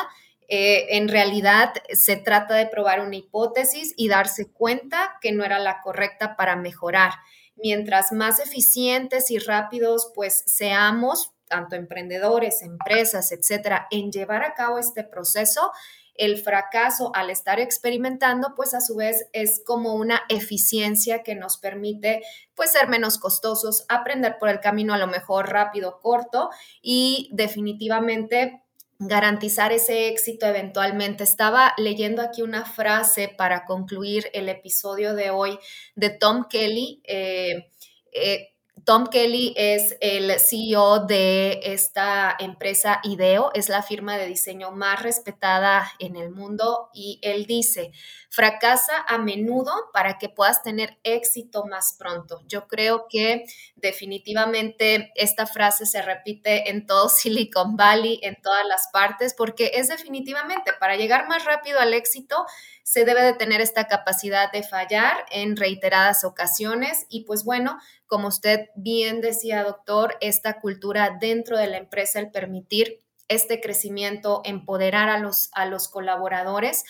eh, 0.47 0.97
en 0.97 1.09
realidad 1.09 1.73
se 1.91 2.15
trata 2.15 2.55
de 2.55 2.67
probar 2.67 3.01
una 3.01 3.17
hipótesis 3.17 3.93
y 3.97 4.07
darse 4.07 4.51
cuenta 4.51 5.17
que 5.21 5.31
no 5.31 5.43
era 5.43 5.59
la 5.59 5.81
correcta 5.81 6.35
para 6.35 6.55
mejorar. 6.55 7.11
Mientras 7.55 8.11
más 8.11 8.39
eficientes 8.39 9.31
y 9.31 9.39
rápidos 9.39 10.11
pues 10.15 10.43
seamos, 10.45 11.33
tanto 11.47 11.75
emprendedores, 11.75 12.61
empresas, 12.61 13.31
etcétera, 13.31 13.87
en 13.91 14.11
llevar 14.11 14.43
a 14.43 14.53
cabo 14.53 14.79
este 14.79 15.03
proceso, 15.03 15.71
el 16.17 16.37
fracaso 16.37 17.11
al 17.13 17.29
estar 17.29 17.59
experimentando, 17.59 18.53
pues 18.55 18.73
a 18.73 18.81
su 18.81 18.95
vez 18.95 19.27
es 19.33 19.61
como 19.65 19.93
una 19.93 20.21
eficiencia 20.29 21.23
que 21.23 21.35
nos 21.35 21.57
permite 21.57 22.23
pues 22.55 22.71
ser 22.71 22.87
menos 22.87 23.17
costosos, 23.17 23.85
aprender 23.87 24.37
por 24.39 24.49
el 24.49 24.59
camino 24.59 24.93
a 24.93 24.97
lo 24.97 25.07
mejor 25.07 25.49
rápido, 25.49 25.99
corto 26.01 26.49
y 26.81 27.29
definitivamente 27.33 28.63
garantizar 28.99 29.71
ese 29.71 30.07
éxito 30.07 30.45
eventualmente. 30.45 31.23
Estaba 31.23 31.73
leyendo 31.77 32.21
aquí 32.21 32.41
una 32.41 32.65
frase 32.65 33.33
para 33.37 33.65
concluir 33.65 34.29
el 34.33 34.49
episodio 34.49 35.13
de 35.13 35.29
hoy 35.29 35.59
de 35.95 36.09
Tom 36.09 36.45
Kelly. 36.49 37.01
Eh, 37.03 37.69
eh, 38.11 38.56
Tom 38.85 39.07
Kelly 39.07 39.53
es 39.57 39.97
el 40.01 40.39
CEO 40.39 40.99
de 41.05 41.59
esta 41.63 42.35
empresa 42.39 42.99
IDEO, 43.03 43.51
es 43.53 43.69
la 43.69 43.83
firma 43.83 44.17
de 44.17 44.27
diseño 44.27 44.71
más 44.71 45.01
respetada 45.01 45.91
en 45.99 46.15
el 46.15 46.29
mundo 46.29 46.89
y 46.93 47.19
él 47.21 47.45
dice, 47.45 47.91
fracasa 48.29 49.03
a 49.07 49.17
menudo 49.17 49.73
para 49.93 50.17
que 50.17 50.29
puedas 50.29 50.61
tener 50.61 50.97
éxito 51.03 51.65
más 51.65 51.95
pronto. 51.97 52.41
Yo 52.47 52.67
creo 52.67 53.07
que 53.09 53.45
definitivamente 53.75 55.11
esta 55.15 55.47
frase 55.47 55.85
se 55.85 56.01
repite 56.01 56.69
en 56.69 56.85
todo 56.85 57.09
Silicon 57.09 57.75
Valley, 57.75 58.19
en 58.21 58.37
todas 58.41 58.65
las 58.67 58.89
partes, 58.93 59.33
porque 59.33 59.71
es 59.73 59.87
definitivamente 59.87 60.71
para 60.79 60.95
llegar 60.95 61.27
más 61.27 61.45
rápido 61.45 61.79
al 61.79 61.93
éxito 61.93 62.45
se 62.87 63.03
debe 63.03 63.21
de 63.21 63.33
tener 63.33 63.59
esta 63.59 63.89
capacidad 63.89 64.49
de 64.49 64.63
fallar 64.63 65.25
en 65.29 65.57
reiteradas 65.57 66.23
ocasiones 66.23 67.05
y 67.09 67.25
pues 67.25 67.43
bueno, 67.43 67.77
como 68.07 68.29
usted 68.29 68.67
bien 68.75 69.21
decía, 69.21 69.63
doctor, 69.63 70.17
esta 70.21 70.59
cultura 70.59 71.17
dentro 71.19 71.57
de 71.57 71.67
la 71.67 71.77
empresa, 71.77 72.19
el 72.19 72.31
permitir 72.31 72.99
este 73.27 73.59
crecimiento, 73.61 74.41
empoderar 74.45 75.09
a 75.09 75.19
los, 75.19 75.49
a 75.53 75.65
los 75.65 75.87
colaboradores 75.87 76.83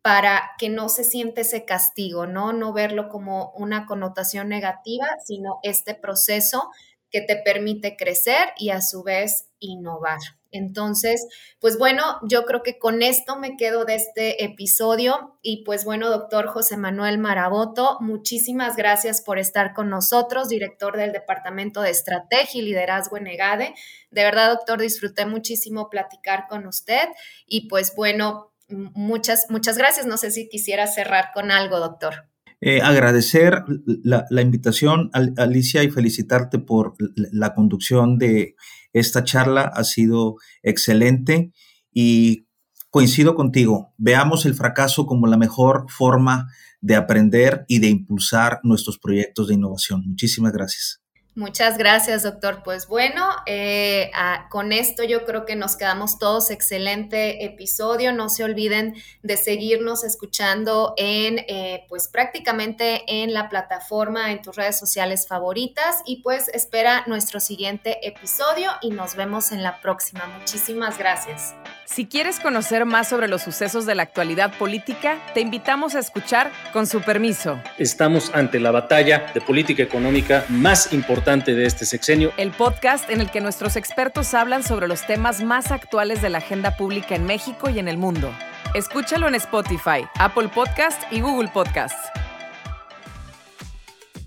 para 0.00 0.52
que 0.58 0.68
no 0.68 0.88
se 0.88 1.04
siente 1.04 1.42
ese 1.42 1.64
castigo, 1.64 2.26
¿no? 2.26 2.52
No 2.52 2.72
verlo 2.72 3.08
como 3.08 3.52
una 3.52 3.86
connotación 3.86 4.48
negativa, 4.48 5.06
sino 5.24 5.60
este 5.62 5.94
proceso 5.94 6.70
que 7.10 7.20
te 7.20 7.36
permite 7.36 7.96
crecer 7.96 8.52
y 8.56 8.70
a 8.70 8.82
su 8.82 9.02
vez 9.04 9.48
innovar. 9.60 10.18
Entonces, 10.52 11.26
pues 11.60 11.78
bueno, 11.78 12.02
yo 12.28 12.44
creo 12.44 12.62
que 12.62 12.78
con 12.78 13.02
esto 13.02 13.38
me 13.38 13.56
quedo 13.56 13.84
de 13.84 13.94
este 13.96 14.44
episodio 14.44 15.38
y 15.42 15.64
pues 15.64 15.84
bueno, 15.84 16.10
doctor 16.10 16.46
José 16.46 16.76
Manuel 16.76 17.18
Maraboto, 17.18 17.96
muchísimas 18.00 18.76
gracias 18.76 19.22
por 19.22 19.38
estar 19.38 19.72
con 19.72 19.88
nosotros, 19.88 20.48
director 20.48 20.96
del 20.96 21.12
Departamento 21.12 21.80
de 21.80 21.90
Estrategia 21.90 22.60
y 22.60 22.64
Liderazgo 22.64 23.16
en 23.16 23.26
EGADE. 23.26 23.74
De 24.10 24.22
verdad, 24.22 24.50
doctor, 24.50 24.80
disfruté 24.80 25.26
muchísimo 25.26 25.88
platicar 25.88 26.46
con 26.48 26.66
usted 26.66 27.08
y 27.46 27.68
pues 27.68 27.94
bueno, 27.96 28.52
muchas, 28.68 29.46
muchas 29.48 29.78
gracias. 29.78 30.06
No 30.06 30.16
sé 30.18 30.30
si 30.30 30.48
quisiera 30.48 30.86
cerrar 30.86 31.30
con 31.32 31.50
algo, 31.50 31.80
doctor. 31.80 32.28
Eh, 32.60 32.80
agradecer 32.80 33.64
la, 34.04 34.24
la 34.30 34.40
invitación, 34.40 35.10
Alicia, 35.36 35.82
y 35.82 35.90
felicitarte 35.90 36.60
por 36.60 36.94
la 37.16 37.54
conducción 37.54 38.18
de 38.18 38.54
esta 38.92 39.24
charla 39.24 39.62
ha 39.62 39.84
sido 39.84 40.36
excelente 40.62 41.52
y 41.92 42.46
coincido 42.90 43.34
contigo. 43.34 43.94
Veamos 43.96 44.46
el 44.46 44.54
fracaso 44.54 45.06
como 45.06 45.26
la 45.26 45.36
mejor 45.36 45.86
forma 45.88 46.48
de 46.80 46.96
aprender 46.96 47.64
y 47.68 47.78
de 47.78 47.88
impulsar 47.88 48.60
nuestros 48.62 48.98
proyectos 48.98 49.48
de 49.48 49.54
innovación. 49.54 50.02
Muchísimas 50.06 50.52
gracias. 50.52 51.01
Muchas 51.34 51.78
gracias, 51.78 52.24
doctor. 52.24 52.62
Pues 52.62 52.86
bueno, 52.86 53.26
eh, 53.46 54.10
con 54.50 54.70
esto 54.70 55.02
yo 55.02 55.24
creo 55.24 55.46
que 55.46 55.56
nos 55.56 55.76
quedamos 55.76 56.18
todos. 56.18 56.50
Excelente 56.50 57.46
episodio. 57.46 58.12
No 58.12 58.28
se 58.28 58.44
olviden 58.44 58.94
de 59.22 59.38
seguirnos 59.38 60.04
escuchando 60.04 60.92
en, 60.98 61.38
eh, 61.48 61.86
pues 61.88 62.08
prácticamente 62.08 63.04
en 63.06 63.32
la 63.32 63.48
plataforma, 63.48 64.30
en 64.30 64.42
tus 64.42 64.56
redes 64.56 64.78
sociales 64.78 65.26
favoritas. 65.26 66.02
Y 66.04 66.20
pues 66.22 66.48
espera 66.48 67.04
nuestro 67.06 67.40
siguiente 67.40 68.06
episodio 68.06 68.70
y 68.82 68.90
nos 68.90 69.16
vemos 69.16 69.52
en 69.52 69.62
la 69.62 69.80
próxima. 69.80 70.26
Muchísimas 70.38 70.98
gracias. 70.98 71.54
Si 71.86 72.06
quieres 72.06 72.40
conocer 72.40 72.84
más 72.84 73.08
sobre 73.08 73.28
los 73.28 73.42
sucesos 73.42 73.86
de 73.86 73.94
la 73.94 74.02
actualidad 74.02 74.56
política, 74.58 75.18
te 75.32 75.40
invitamos 75.40 75.94
a 75.94 75.98
escuchar 75.98 76.50
con 76.72 76.86
su 76.86 77.00
permiso. 77.00 77.58
Estamos 77.78 78.30
ante 78.34 78.60
la 78.60 78.70
batalla 78.70 79.30
de 79.34 79.40
política 79.40 79.82
económica 79.82 80.44
más 80.48 80.92
importante 81.22 81.54
de 81.54 81.66
este 81.66 81.86
sexenio. 81.86 82.32
El 82.36 82.50
podcast 82.50 83.08
en 83.08 83.20
el 83.20 83.30
que 83.30 83.40
nuestros 83.40 83.76
expertos 83.76 84.34
hablan 84.34 84.64
sobre 84.64 84.88
los 84.88 85.06
temas 85.06 85.40
más 85.40 85.70
actuales 85.70 86.20
de 86.20 86.28
la 86.30 86.38
agenda 86.38 86.76
pública 86.76 87.14
en 87.14 87.26
México 87.26 87.70
y 87.70 87.78
en 87.78 87.86
el 87.86 87.96
mundo. 87.96 88.32
Escúchalo 88.74 89.28
en 89.28 89.36
Spotify, 89.36 90.04
Apple 90.18 90.48
Podcast 90.52 91.00
y 91.12 91.20
Google 91.20 91.48
Podcast. 91.54 91.94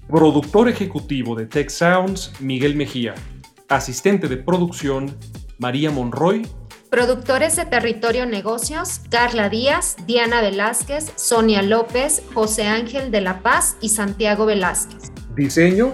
Productor 0.08 0.70
ejecutivo 0.70 1.36
de 1.36 1.48
Tech 1.48 1.70
Sounds, 1.70 2.32
Miguel 2.40 2.78
Mejía. 2.78 3.14
Asistente 3.68 4.30
de 4.30 4.38
producción, 4.38 5.18
María 5.58 5.92
Monroy 5.92 6.48
Productores 6.90 7.58
de 7.58 7.66
Territorio 7.66 8.26
Negocios, 8.26 9.02
Carla 9.10 9.50
Díaz, 9.50 9.98
Diana 10.08 10.40
Velázquez, 10.40 11.12
Sonia 11.18 11.62
López, 11.62 12.24
José 12.34 12.68
Ángel 12.68 13.12
de 13.12 13.20
la 13.20 13.42
Paz 13.42 13.76
y 13.82 13.90
Santiago 13.90 14.46
Velázquez. 14.46 15.12
Diseño, 15.36 15.94